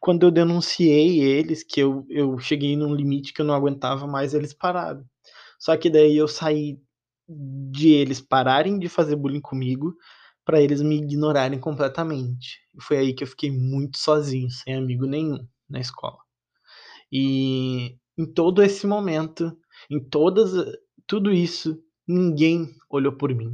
quando 0.00 0.24
eu 0.26 0.32
denunciei 0.32 1.20
eles, 1.20 1.62
que 1.62 1.78
eu, 1.78 2.04
eu 2.10 2.36
cheguei 2.40 2.76
num 2.76 2.92
limite 2.92 3.32
que 3.32 3.40
eu 3.40 3.46
não 3.46 3.54
aguentava 3.54 4.04
mais, 4.04 4.34
eles 4.34 4.52
pararam. 4.52 5.04
Só 5.60 5.76
que 5.76 5.88
daí 5.88 6.16
eu 6.16 6.26
saí 6.26 6.80
de 7.28 7.90
eles 7.90 8.20
pararem 8.20 8.78
de 8.78 8.88
fazer 8.88 9.16
bullying 9.16 9.40
comigo 9.40 9.94
para 10.44 10.62
eles 10.62 10.80
me 10.80 10.96
ignorarem 10.96 11.60
completamente. 11.60 12.58
Foi 12.80 12.96
aí 12.96 13.12
que 13.12 13.22
eu 13.22 13.28
fiquei 13.28 13.50
muito 13.50 13.98
sozinho, 13.98 14.50
sem 14.50 14.74
amigo 14.74 15.04
nenhum 15.06 15.46
na 15.68 15.78
escola. 15.78 16.18
E 17.12 17.96
em 18.16 18.26
todo 18.32 18.62
esse 18.62 18.86
momento, 18.86 19.56
em 19.90 20.02
todas 20.02 20.52
tudo 21.06 21.32
isso, 21.32 21.78
ninguém 22.06 22.74
olhou 22.90 23.12
por 23.12 23.34
mim. 23.34 23.52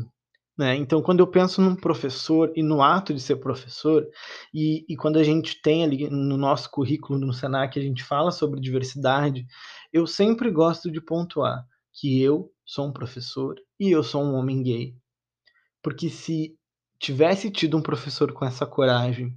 Né? 0.57 0.77
Então, 0.77 1.03
quando 1.03 1.19
eu 1.19 1.27
penso 1.27 1.61
num 1.61 1.75
professor 1.75 2.53
e 2.55 2.63
no 2.63 2.81
ato 2.81 3.13
de 3.13 3.21
ser 3.21 3.37
professor, 3.37 4.07
e, 4.53 4.85
e 4.89 4.97
quando 4.97 5.19
a 5.19 5.25
gente 5.25 5.61
tem 5.61 5.83
ali 5.83 6.09
no 6.09 6.37
nosso 6.37 6.71
currículo 6.71 7.19
no 7.19 7.33
Senac, 7.33 7.77
a 7.77 7.83
gente 7.83 8.05
fala 8.05 8.31
sobre 8.31 8.61
diversidade, 8.61 9.45
eu 9.93 10.07
sempre 10.07 10.51
gosto 10.51 10.91
de 10.93 11.01
pontuar 11.01 11.67
que 11.93 12.23
eu 12.23 12.54
sou 12.65 12.87
um 12.87 12.93
professor 12.93 13.55
e 13.79 13.91
eu 13.91 14.03
sou 14.03 14.23
um 14.23 14.35
homem 14.35 14.63
gay. 14.63 14.97
Porque 15.83 16.09
se 16.09 16.57
tivesse 16.99 17.51
tido 17.51 17.77
um 17.77 17.83
professor 17.83 18.33
com 18.33 18.45
essa 18.45 18.67
coragem 18.67 19.37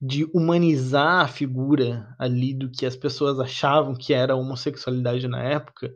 de 0.00 0.24
humanizar 0.34 1.24
a 1.24 1.28
figura 1.28 2.14
ali 2.18 2.54
do 2.54 2.70
que 2.70 2.86
as 2.86 2.96
pessoas 2.96 3.40
achavam 3.40 3.94
que 3.94 4.12
era 4.12 4.36
homossexualidade 4.36 5.26
na 5.26 5.42
época, 5.42 5.94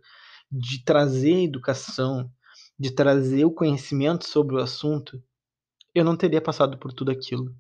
de 0.51 0.85
trazer 0.85 1.45
educação, 1.45 2.31
de 2.79 2.91
trazer 2.91 3.45
o 3.45 3.53
conhecimento 3.53 4.27
sobre 4.27 4.57
o 4.57 4.59
assunto, 4.59 5.23
eu 5.95 6.05
não 6.05 6.17
teria 6.17 6.41
passado 6.41 6.79
por 6.79 6.93
tudo 6.93 7.11
aquilo. 7.11 7.55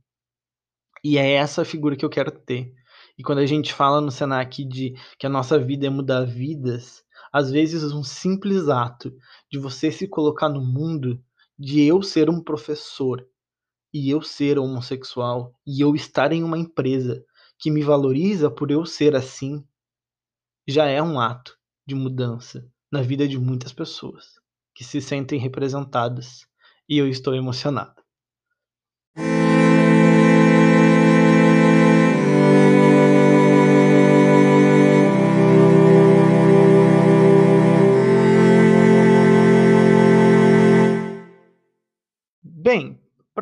E 1.05 1.19
é 1.19 1.33
essa 1.33 1.65
figura 1.65 1.97
que 1.97 2.05
eu 2.05 2.11
quero 2.11 2.31
ter. 2.31 2.73
E 3.19 3.23
quando 3.23 3.39
a 3.39 3.47
gente 3.47 3.73
fala 3.73 4.01
no 4.01 4.11
Senac 4.11 4.65
de 4.65 4.95
que 5.19 5.27
a 5.27 5.31
nossa 5.31 5.59
vida 5.59 5.87
é 5.87 5.91
mudar 5.91 6.25
vidas, 6.25 7.05
às 7.33 7.51
vezes 7.51 7.93
um 7.93 8.03
simples 8.05 8.69
ato 8.69 9.17
de 9.51 9.59
você 9.59 9.91
se 9.91 10.07
colocar 10.07 10.49
no 10.49 10.61
mundo, 10.61 11.23
de 11.59 11.83
eu 11.83 12.03
ser 12.03 12.29
um 12.29 12.43
professor, 12.43 13.27
e 13.93 14.09
eu 14.11 14.23
ser 14.23 14.59
homossexual 14.59 15.55
e 15.67 15.81
eu 15.83 15.95
estar 15.95 16.33
em 16.33 16.43
uma 16.43 16.59
empresa 16.59 17.25
que 17.59 17.71
me 17.71 17.83
valoriza 17.83 18.51
por 18.51 18.71
eu 18.71 18.87
ser 18.87 19.15
assim, 19.15 19.65
já 20.67 20.87
é 20.87 21.03
um 21.03 21.21
ato 21.21 21.57
de 21.87 21.95
mudança 21.95 22.67
na 22.91 23.03
vida 23.03 23.29
de 23.29 23.39
muitas 23.39 23.73
pessoas 23.73 24.41
que 24.75 24.83
se 24.83 25.01
sentem 25.01 25.39
representadas 25.39 26.47
e 26.89 26.97
eu 26.97 27.07
estou 27.07 27.35
emocionado. 27.35 28.02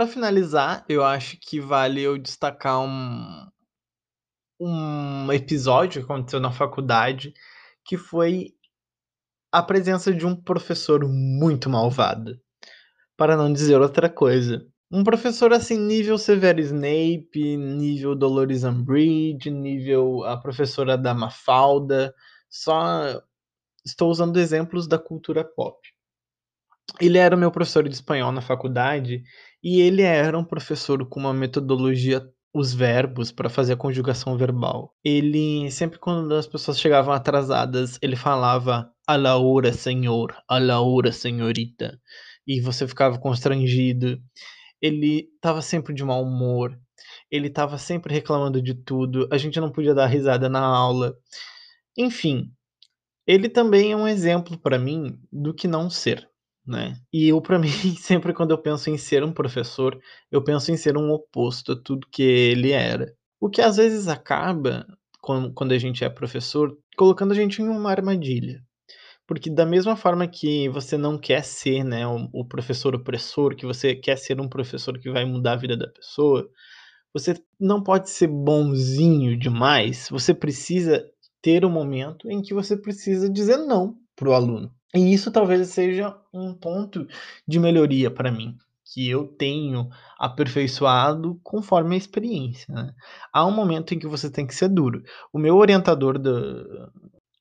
Para 0.00 0.06
finalizar, 0.06 0.82
eu 0.88 1.04
acho 1.04 1.36
que 1.38 1.60
vale 1.60 2.00
eu 2.00 2.16
destacar 2.16 2.80
um, 2.80 3.46
um 4.58 5.30
episódio 5.30 6.00
que 6.00 6.10
aconteceu 6.10 6.40
na 6.40 6.50
faculdade, 6.50 7.34
que 7.84 7.98
foi 7.98 8.54
a 9.52 9.62
presença 9.62 10.10
de 10.10 10.24
um 10.24 10.34
professor 10.34 11.06
muito 11.06 11.68
malvado. 11.68 12.40
Para 13.14 13.36
não 13.36 13.52
dizer 13.52 13.78
outra 13.78 14.08
coisa. 14.08 14.66
Um 14.90 15.04
professor 15.04 15.52
assim, 15.52 15.76
nível 15.76 16.16
Severo 16.16 16.60
Snape, 16.60 17.58
nível 17.58 18.14
Dolores 18.16 18.64
Umbridge, 18.64 19.50
nível 19.50 20.24
a 20.24 20.38
professora 20.38 20.96
da 20.96 21.12
Mafalda. 21.12 22.14
Só 22.48 23.22
estou 23.84 24.10
usando 24.10 24.40
exemplos 24.40 24.88
da 24.88 24.98
cultura 24.98 25.44
pop. 25.44 25.76
Ele 26.98 27.18
era 27.18 27.36
meu 27.36 27.50
professor 27.50 27.86
de 27.86 27.94
espanhol 27.94 28.32
na 28.32 28.40
faculdade 28.40 29.22
e 29.62 29.80
ele 29.80 30.02
era 30.02 30.38
um 30.38 30.44
professor 30.44 31.04
com 31.06 31.20
uma 31.20 31.34
metodologia 31.34 32.26
os 32.52 32.74
verbos 32.74 33.30
para 33.30 33.48
fazer 33.48 33.74
a 33.74 33.76
conjugação 33.76 34.36
verbal. 34.36 34.94
Ele 35.04 35.70
sempre 35.70 35.98
quando 35.98 36.34
as 36.34 36.46
pessoas 36.46 36.80
chegavam 36.80 37.14
atrasadas, 37.14 37.98
ele 38.02 38.16
falava 38.16 38.90
a 39.06 39.16
la 39.16 39.36
hora, 39.36 39.72
senhor, 39.72 40.36
a 40.48 40.58
la 40.58 40.80
hora, 40.80 41.12
senhorita, 41.12 42.00
e 42.46 42.60
você 42.60 42.86
ficava 42.88 43.18
constrangido. 43.18 44.20
Ele 44.80 45.28
estava 45.34 45.62
sempre 45.62 45.94
de 45.94 46.02
mau 46.02 46.22
humor. 46.22 46.76
Ele 47.30 47.48
estava 47.48 47.78
sempre 47.78 48.12
reclamando 48.12 48.60
de 48.60 48.74
tudo. 48.74 49.28
A 49.30 49.38
gente 49.38 49.60
não 49.60 49.70
podia 49.70 49.94
dar 49.94 50.06
risada 50.06 50.48
na 50.48 50.60
aula. 50.60 51.14
Enfim, 51.96 52.50
ele 53.26 53.48
também 53.48 53.92
é 53.92 53.96
um 53.96 54.08
exemplo 54.08 54.58
para 54.58 54.78
mim 54.78 55.18
do 55.30 55.54
que 55.54 55.68
não 55.68 55.88
ser 55.90 56.29
né? 56.70 56.96
E 57.12 57.28
eu, 57.28 57.40
para 57.42 57.59
mim, 57.61 57.68
sempre 57.98 58.33
quando 58.35 58.52
eu 58.52 58.59
penso 58.59 58.90
em 58.90 58.98
ser 58.98 59.24
um 59.24 59.33
professor, 59.33 59.98
eu 60.30 60.42
penso 60.44 60.72
em 60.72 60.76
ser 60.76 60.96
um 60.96 61.11
oposto 61.11 61.72
a 61.72 61.76
tudo 61.83 62.06
que 62.12 62.22
ele 62.22 62.72
era. 62.72 63.12
O 63.40 63.50
que 63.50 63.61
às 63.62 63.76
vezes 63.76 64.09
acaba, 64.09 64.87
quando 65.54 65.72
a 65.72 65.78
gente 65.78 66.04
é 66.04 66.11
professor, 66.11 66.76
colocando 66.96 67.33
a 67.33 67.37
gente 67.37 67.62
em 67.62 67.68
uma 67.68 67.90
armadilha. 67.90 68.62
Porque 69.26 69.50
da 69.50 69.66
mesma 69.66 69.96
forma 69.96 70.26
que 70.28 70.68
você 70.70 70.96
não 70.98 71.18
quer 71.18 71.44
ser 71.44 71.85
né, 71.85 72.06
o 72.06 72.44
professor 72.44 72.94
opressor, 72.94 73.56
que 73.56 73.66
você 73.66 73.94
quer 73.94 74.16
ser 74.18 74.40
um 74.40 74.48
professor 74.48 74.98
que 74.98 75.11
vai 75.11 75.24
mudar 75.24 75.52
a 75.52 75.56
vida 75.56 75.76
da 75.76 75.88
pessoa, 75.88 76.48
Você 77.14 77.35
não 77.59 77.83
pode 77.83 78.11
ser 78.11 78.28
bonzinho 78.28 79.38
demais. 79.38 80.09
Você 80.11 80.35
precisa 80.35 81.04
ter 81.42 81.64
um 81.64 81.70
momento 81.70 82.30
em 82.30 82.42
que 82.42 82.54
você 82.54 82.76
precisa 82.76 83.28
dizer 83.30 83.59
não 83.59 83.96
para 84.16 84.28
o 84.30 84.35
aluno. 84.35 84.72
E 84.94 85.12
isso 85.12 85.31
talvez 85.31 85.68
seja 85.68 86.16
um 86.33 86.53
ponto 86.53 87.07
de 87.46 87.59
melhoria 87.59 88.11
para 88.11 88.33
mim, 88.33 88.57
que 88.85 89.09
eu 89.09 89.26
tenho 89.26 89.88
aperfeiçoado 90.18 91.38
conforme 91.42 91.94
a 91.94 91.98
experiência. 91.98 92.74
Né? 92.74 92.92
Há 93.33 93.46
um 93.46 93.53
momento 93.53 93.94
em 93.94 93.98
que 93.98 94.07
você 94.07 94.29
tem 94.29 94.46
que 94.46 94.55
ser 94.55 94.68
duro. 94.68 95.03
O 95.33 95.38
meu 95.38 95.57
orientador 95.57 96.18
do, 96.18 96.90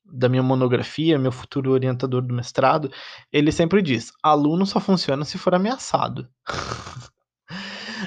da 0.04 0.28
minha 0.28 0.42
monografia, 0.42 1.18
meu 1.18 1.32
futuro 1.32 1.72
orientador 1.72 2.22
do 2.22 2.34
mestrado, 2.34 2.90
ele 3.32 3.52
sempre 3.52 3.82
diz: 3.82 4.12
aluno 4.22 4.64
só 4.66 4.80
funciona 4.80 5.24
se 5.24 5.38
for 5.38 5.54
ameaçado. 5.54 6.28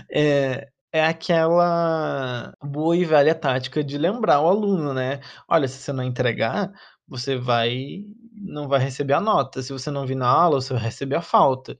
é, 0.09 0.69
é 0.91 1.05
aquela 1.05 2.53
boa 2.61 2.95
e 2.95 3.03
velha 3.03 3.33
tática 3.33 3.83
de 3.83 3.97
lembrar 3.97 4.41
o 4.41 4.47
aluno, 4.47 4.93
né? 4.93 5.19
Olha, 5.47 5.67
se 5.67 5.79
você 5.79 5.91
não 5.91 6.03
entregar, 6.03 6.71
você 7.07 7.37
vai 7.37 8.05
não 8.33 8.67
vai 8.67 8.79
receber 8.79 9.13
a 9.13 9.21
nota. 9.21 9.61
Se 9.61 9.71
você 9.73 9.91
não 9.91 10.05
vir 10.05 10.15
na 10.15 10.27
aula, 10.27 10.61
você 10.61 10.73
vai 10.73 10.83
receber 10.83 11.15
a 11.15 11.21
falta. 11.21 11.79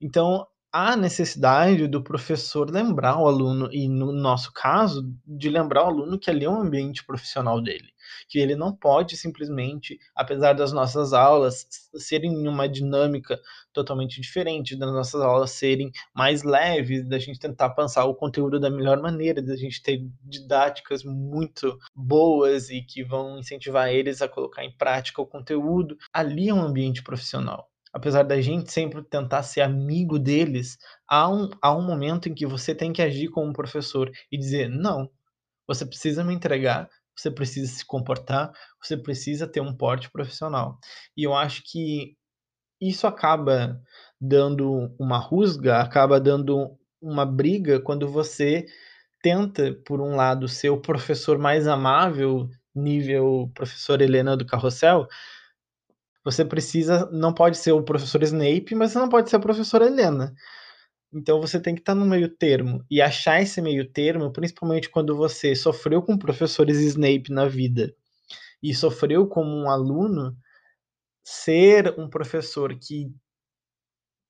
Então, 0.00 0.46
há 0.72 0.96
necessidade 0.96 1.86
do 1.88 2.02
professor 2.02 2.70
lembrar 2.70 3.18
o 3.18 3.26
aluno, 3.26 3.68
e 3.72 3.88
no 3.88 4.12
nosso 4.12 4.52
caso, 4.52 5.02
de 5.26 5.48
lembrar 5.50 5.84
o 5.84 5.88
aluno 5.88 6.18
que 6.18 6.30
ali 6.30 6.44
é 6.44 6.50
um 6.50 6.60
ambiente 6.60 7.04
profissional 7.04 7.60
dele 7.62 7.91
que 8.28 8.38
ele 8.38 8.56
não 8.56 8.74
pode 8.74 9.16
simplesmente, 9.16 9.98
apesar 10.14 10.52
das 10.52 10.72
nossas 10.72 11.12
aulas 11.12 11.66
serem 11.94 12.46
uma 12.46 12.68
dinâmica 12.68 13.40
totalmente 13.72 14.20
diferente, 14.20 14.76
das 14.76 14.92
nossas 14.92 15.20
aulas 15.20 15.50
serem 15.52 15.90
mais 16.14 16.42
leves, 16.42 17.08
da 17.08 17.18
gente 17.18 17.38
tentar 17.38 17.70
pensar 17.70 18.04
o 18.04 18.14
conteúdo 18.14 18.60
da 18.60 18.70
melhor 18.70 19.00
maneira, 19.00 19.42
da 19.42 19.56
gente 19.56 19.82
ter 19.82 20.04
didáticas 20.22 21.04
muito 21.04 21.78
boas 21.94 22.70
e 22.70 22.82
que 22.82 23.02
vão 23.02 23.38
incentivar 23.38 23.88
eles 23.88 24.22
a 24.22 24.28
colocar 24.28 24.64
em 24.64 24.76
prática 24.76 25.22
o 25.22 25.26
conteúdo, 25.26 25.96
ali 26.12 26.48
é 26.48 26.54
um 26.54 26.62
ambiente 26.62 27.02
profissional. 27.02 27.68
Apesar 27.92 28.22
da 28.22 28.40
gente 28.40 28.72
sempre 28.72 29.02
tentar 29.02 29.42
ser 29.42 29.60
amigo 29.60 30.18
deles, 30.18 30.78
há 31.06 31.28
um, 31.28 31.50
há 31.60 31.76
um 31.76 31.84
momento 31.84 32.28
em 32.28 32.34
que 32.34 32.46
você 32.46 32.74
tem 32.74 32.90
que 32.90 33.02
agir 33.02 33.28
como 33.28 33.52
professor 33.52 34.10
e 34.30 34.38
dizer: 34.38 34.68
não, 34.70 35.10
você 35.66 35.84
precisa 35.84 36.24
me 36.24 36.32
entregar 36.32 36.88
você 37.16 37.30
precisa 37.30 37.72
se 37.72 37.84
comportar, 37.84 38.52
você 38.82 38.96
precisa 38.96 39.46
ter 39.46 39.60
um 39.60 39.74
porte 39.74 40.10
profissional. 40.10 40.78
E 41.16 41.24
eu 41.24 41.34
acho 41.34 41.62
que 41.64 42.16
isso 42.80 43.06
acaba 43.06 43.80
dando 44.20 44.94
uma 44.98 45.18
rusga, 45.18 45.80
acaba 45.80 46.20
dando 46.20 46.76
uma 47.00 47.24
briga 47.24 47.80
quando 47.80 48.08
você 48.08 48.66
tenta, 49.22 49.72
por 49.86 50.00
um 50.00 50.16
lado, 50.16 50.48
ser 50.48 50.70
o 50.70 50.80
professor 50.80 51.38
mais 51.38 51.66
amável, 51.68 52.48
nível 52.74 53.50
professor 53.54 54.00
Helena 54.00 54.36
do 54.36 54.44
Carrossel, 54.44 55.06
você 56.24 56.44
precisa, 56.44 57.08
não 57.12 57.32
pode 57.32 57.58
ser 57.58 57.72
o 57.72 57.82
professor 57.82 58.22
Snape, 58.22 58.74
mas 58.74 58.92
você 58.92 58.98
não 58.98 59.08
pode 59.08 59.28
ser 59.28 59.36
a 59.36 59.40
professora 59.40 59.86
Helena. 59.86 60.32
Então 61.12 61.40
você 61.40 61.60
tem 61.60 61.74
que 61.74 61.80
estar 61.82 61.94
no 61.94 62.06
meio 62.06 62.28
termo 62.28 62.84
e 62.90 63.00
achar 63.02 63.40
esse 63.42 63.60
meio 63.60 63.90
termo, 63.90 64.32
principalmente 64.32 64.88
quando 64.88 65.16
você 65.16 65.54
sofreu 65.54 66.02
com 66.02 66.16
professores 66.18 66.78
Snape 66.80 67.30
na 67.30 67.46
vida 67.46 67.94
e 68.62 68.74
sofreu 68.74 69.26
como 69.28 69.50
um 69.50 69.70
aluno, 69.70 70.36
ser 71.24 71.98
um 71.98 72.08
professor 72.10 72.76
que 72.78 73.12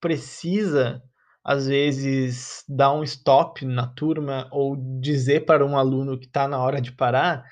precisa 0.01 1.03
às 1.45 1.67
vezes 1.67 2.65
dar 2.69 2.93
um 2.93 3.03
stop 3.03 3.65
na 3.65 3.87
turma 3.87 4.49
ou 4.53 4.77
dizer 5.01 5.45
para 5.47 5.65
um 5.67 5.77
aluno 5.77 6.19
que 6.19 6.27
está 6.27 6.47
na 6.47 6.59
hora 6.59 6.81
de 6.81 6.93
parar 6.93 7.45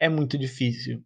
é 0.00 0.08
muito 0.08 0.36
difícil. 0.38 1.02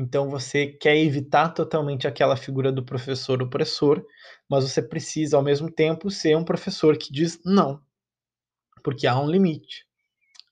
Então 0.00 0.30
você 0.30 0.66
quer 0.66 0.96
evitar 0.96 1.50
totalmente 1.50 2.08
aquela 2.08 2.34
figura 2.34 2.72
do 2.72 2.82
professor 2.82 3.42
opressor, 3.42 4.02
mas 4.48 4.64
você 4.64 4.80
precisa 4.80 5.36
ao 5.36 5.42
mesmo 5.42 5.70
tempo 5.70 6.10
ser 6.10 6.34
um 6.38 6.44
professor 6.44 6.96
que 6.96 7.12
diz 7.12 7.38
não, 7.44 7.78
porque 8.82 9.06
há 9.06 9.20
um 9.20 9.30
limite. 9.30 9.84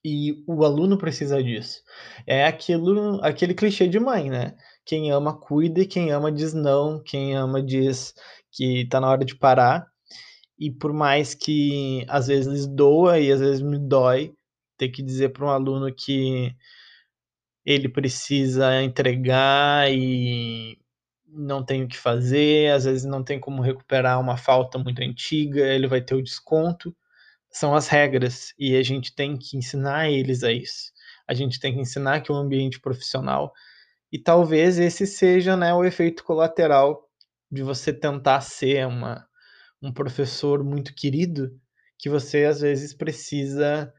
E 0.05 0.45
o 0.47 0.65
aluno 0.65 0.99
precisa 0.99 1.43
disso. 1.43 1.81
É 2.27 2.45
aquilo, 2.45 3.25
aquele 3.25 3.55
clichê 3.55 3.89
de 3.89 3.99
mãe, 3.99 4.29
né? 4.29 4.55
Quem 4.85 5.11
ama 5.11 5.39
cuida 5.39 5.81
e 5.81 5.87
quem 5.87 6.13
ama 6.13 6.31
diz 6.31 6.53
não, 6.53 7.03
quem 7.03 7.35
ama 7.35 7.63
diz 7.63 8.13
que 8.53 8.83
está 8.83 9.01
na 9.01 9.09
hora 9.09 9.25
de 9.25 9.35
parar. 9.35 9.87
E 10.59 10.71
por 10.71 10.93
mais 10.93 11.35
que 11.35 12.05
às 12.07 12.27
vezes 12.27 12.67
doa 12.67 13.19
e 13.19 13.33
às 13.33 13.41
vezes 13.41 13.63
me 13.63 13.79
dói 13.79 14.35
ter 14.77 14.91
que 14.91 15.03
dizer 15.03 15.31
para 15.31 15.47
um 15.47 15.51
aluno 15.51 15.93
que 15.95 16.55
ele 17.69 17.87
precisa 17.87 18.83
entregar 18.83 19.93
e 19.93 20.79
não 21.27 21.63
tem 21.63 21.85
o 21.85 21.89
que 21.89 21.99
fazer, 21.99 22.73
às 22.73 22.87
vezes 22.87 23.05
não 23.05 23.23
tem 23.23 23.39
como 23.39 23.61
recuperar 23.61 24.19
uma 24.19 24.39
falta 24.39 24.79
muito 24.79 25.03
antiga, 25.03 25.61
ele 25.67 25.87
vai 25.87 26.01
ter 26.01 26.15
o 26.15 26.23
desconto. 26.23 26.97
São 27.51 27.75
as 27.75 27.87
regras 27.87 28.55
e 28.59 28.75
a 28.75 28.83
gente 28.83 29.15
tem 29.15 29.37
que 29.37 29.59
ensinar 29.59 30.09
eles 30.09 30.43
a 30.43 30.51
isso. 30.51 30.91
A 31.29 31.35
gente 31.35 31.61
tem 31.61 31.75
que 31.75 31.81
ensinar 31.81 32.23
que 32.23 32.33
um 32.33 32.37
ambiente 32.37 32.81
profissional 32.81 33.53
e 34.11 34.19
talvez 34.19 34.79
esse 34.79 35.07
seja 35.07 35.55
né, 35.55 35.75
o 35.75 35.85
efeito 35.85 36.25
colateral 36.25 37.07
de 37.53 37.63
você 37.63 37.93
tentar 37.93 38.41
ser 38.41 38.87
uma, 38.87 39.27
um 39.83 39.93
professor 39.93 40.65
muito 40.65 40.95
querido, 40.95 41.51
que 41.99 42.09
você 42.09 42.47
às 42.47 42.63
vezes 42.63 42.95
precisa 42.95 43.93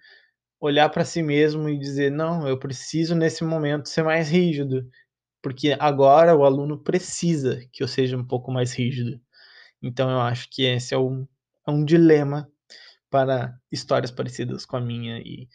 olhar 0.60 0.90
para 0.90 1.06
si 1.06 1.24
mesmo 1.24 1.70
e 1.70 1.78
dizer: 1.78 2.12
não, 2.12 2.48
eu 2.48 2.58
preciso 2.60 3.16
nesse 3.16 3.44
momento 3.44 3.90
ser 3.90 4.04
mais 4.04 4.30
rígido, 4.30 4.90
porque 5.42 5.76
agora 5.80 6.36
o 6.36 6.44
aluno 6.46 6.78
precisa 6.84 7.62
que 7.72 7.84
eu 7.84 7.88
seja 7.88 8.18
um 8.18 8.26
pouco 8.26 8.52
mais 8.52 8.74
rígido. 8.74 9.20
Então 9.82 10.10
eu 10.10 10.20
acho 10.22 10.50
que 10.52 10.64
esse 10.64 10.94
é 10.94 10.98
um, 10.98 11.28
é 11.68 11.72
um 11.72 11.86
dilema 11.86 12.50
para 13.10 13.58
histórias 13.72 14.12
parecidas 14.12 14.66
com 14.66 14.78
a 14.78 14.82
minha 14.82 15.20
e 15.20 15.48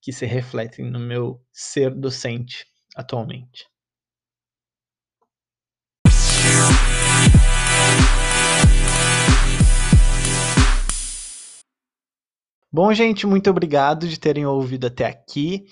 que 0.00 0.12
se 0.12 0.26
refletem 0.26 0.90
no 0.90 0.98
meu 0.98 1.42
ser 1.52 1.94
docente 1.94 2.66
atualmente. 2.96 3.66
Bom, 12.72 12.92
gente, 12.94 13.26
muito 13.26 13.50
obrigado 13.50 14.06
de 14.06 14.16
terem 14.16 14.46
ouvido 14.46 14.86
até 14.86 15.04
aqui. 15.04 15.66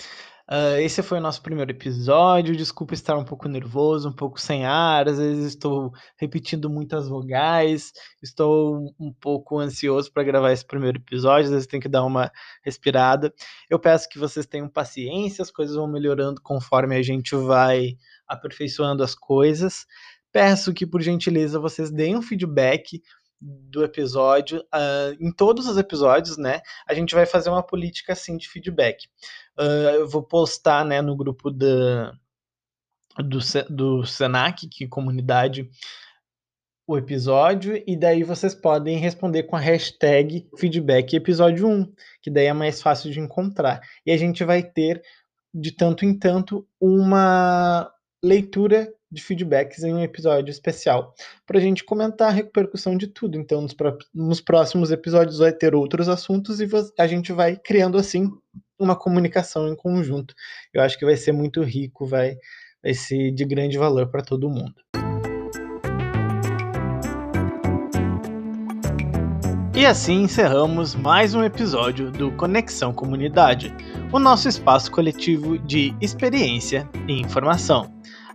Uh, 0.51 0.81
esse 0.81 1.01
foi 1.01 1.19
o 1.19 1.21
nosso 1.21 1.41
primeiro 1.41 1.71
episódio. 1.71 2.57
Desculpa 2.57 2.93
estar 2.93 3.17
um 3.17 3.25
pouco 3.25 3.49
nervoso, 3.49 4.09
um 4.09 4.13
pouco 4.13 4.41
sem 4.41 4.67
ar. 4.67 5.07
Às 5.09 5.19
vezes 5.19 5.47
estou 5.47 5.93
repetindo 6.17 6.69
muitas 6.69 7.09
vogais. 7.09 7.93
Estou 8.21 8.93
um 8.99 9.13
pouco 9.13 9.61
ansioso 9.61 10.13
para 10.13 10.25
gravar 10.25 10.51
esse 10.51 10.67
primeiro 10.67 10.99
episódio. 10.99 11.45
Às 11.45 11.51
vezes 11.53 11.67
tem 11.69 11.79
que 11.79 11.89
dar 11.89 12.05
uma 12.05 12.33
respirada. 12.65 13.33
Eu 13.71 13.79
peço 13.79 14.09
que 14.09 14.19
vocês 14.19 14.45
tenham 14.45 14.69
paciência. 14.69 15.43
As 15.43 15.53
coisas 15.53 15.77
vão 15.77 15.87
melhorando 15.87 16.41
conforme 16.43 16.97
a 16.97 17.03
gente 17.03 17.37
vai 17.37 17.97
aperfeiçoando 18.27 19.05
as 19.05 19.15
coisas. 19.15 19.87
Peço 20.33 20.75
que, 20.75 20.87
por 20.87 21.01
gentileza, 21.01 21.61
vocês 21.61 21.91
deem 21.91 22.17
um 22.17 22.23
feedback 22.23 23.01
do 23.41 23.85
episódio. 23.85 24.61
Uh, 24.75 25.17
em 25.21 25.33
todos 25.33 25.67
os 25.67 25.77
episódios, 25.77 26.37
né, 26.37 26.61
a 26.87 26.95
gente 26.95 27.15
vai 27.15 27.27
fazer 27.27 27.51
uma 27.51 27.63
política 27.63 28.13
assim 28.13 28.37
de 28.37 28.49
feedback. 28.49 29.07
Uh, 29.59 29.95
eu 29.95 30.09
vou 30.09 30.23
postar, 30.23 30.85
né, 30.85 31.01
no 31.01 31.17
grupo 31.17 31.51
da, 31.51 32.13
do, 33.19 33.39
do 33.71 34.05
Senac, 34.05 34.69
que 34.69 34.89
comunidade, 34.89 35.71
o 36.89 36.97
episódio, 36.97 37.83
e 37.87 37.95
daí 37.95 38.25
vocês 38.25 38.55
podem 38.55 38.97
responder 38.97 39.43
com 39.43 39.55
a 39.55 39.61
hashtag 39.61 40.49
feedback 40.57 41.15
episódio 41.15 41.69
1, 41.69 41.93
que 42.23 42.31
daí 42.31 42.47
é 42.47 42.53
mais 42.55 42.81
fácil 42.81 43.11
de 43.11 43.21
encontrar. 43.21 43.83
E 44.07 44.11
a 44.11 44.17
gente 44.17 44.43
vai 44.43 44.63
ter, 44.63 45.03
de 45.53 45.71
tanto 45.71 46.07
em 46.07 46.19
tanto, 46.19 46.67
uma 46.81 47.93
leitura 48.25 48.91
de 49.11 49.23
feedbacks 49.23 49.83
em 49.83 49.95
um 49.95 50.03
episódio 50.03 50.51
especial, 50.51 51.15
para 51.47 51.59
a 51.59 51.61
gente 51.61 51.85
comentar 51.85 52.29
a 52.29 52.33
repercussão 52.33 52.97
de 52.97 53.07
tudo. 53.07 53.39
Então, 53.39 53.63
nos, 53.63 53.75
nos, 54.15 54.41
próximos 54.41 54.91
episódios 54.91 55.39
vai 55.39 55.53
ter 55.53 55.75
outros 55.75 56.09
assuntos 56.09 56.61
e 56.61 56.69
a 56.99 57.07
gente 57.07 57.33
vai 57.33 57.57
criando 57.57 57.97
assim 57.97 58.31
uma 58.79 58.95
comunicação 58.95 59.69
em 59.69 59.75
conjunto. 59.75 60.35
Eu 60.73 60.83
acho 60.83 60.99
que 60.99 61.05
vai 61.05 61.17
ser 61.17 61.33
muito 61.33 61.63
rico, 61.63 62.07
vai, 62.07 62.37
vai 62.83 62.95
ser 62.95 63.33
de 63.33 63.45
grande 63.45 63.79
valor 63.79 64.09
para 64.11 64.23
todo 64.23 64.51
mundo. 64.51 64.75
E 69.75 69.87
assim 69.87 70.23
encerramos 70.23 70.97
mais 70.97 71.37
um 71.37 71.45
episódio 71.45 72.11
do 72.11 72.33
Conexão 72.33 72.93
Comunidade, 72.93 73.73
o 74.13 74.19
nosso 74.19 74.49
espaço 74.49 74.91
coletivo 74.91 75.57
de 75.57 75.95
experiência 76.01 76.89
e 77.07 77.13
informação. 77.13 77.98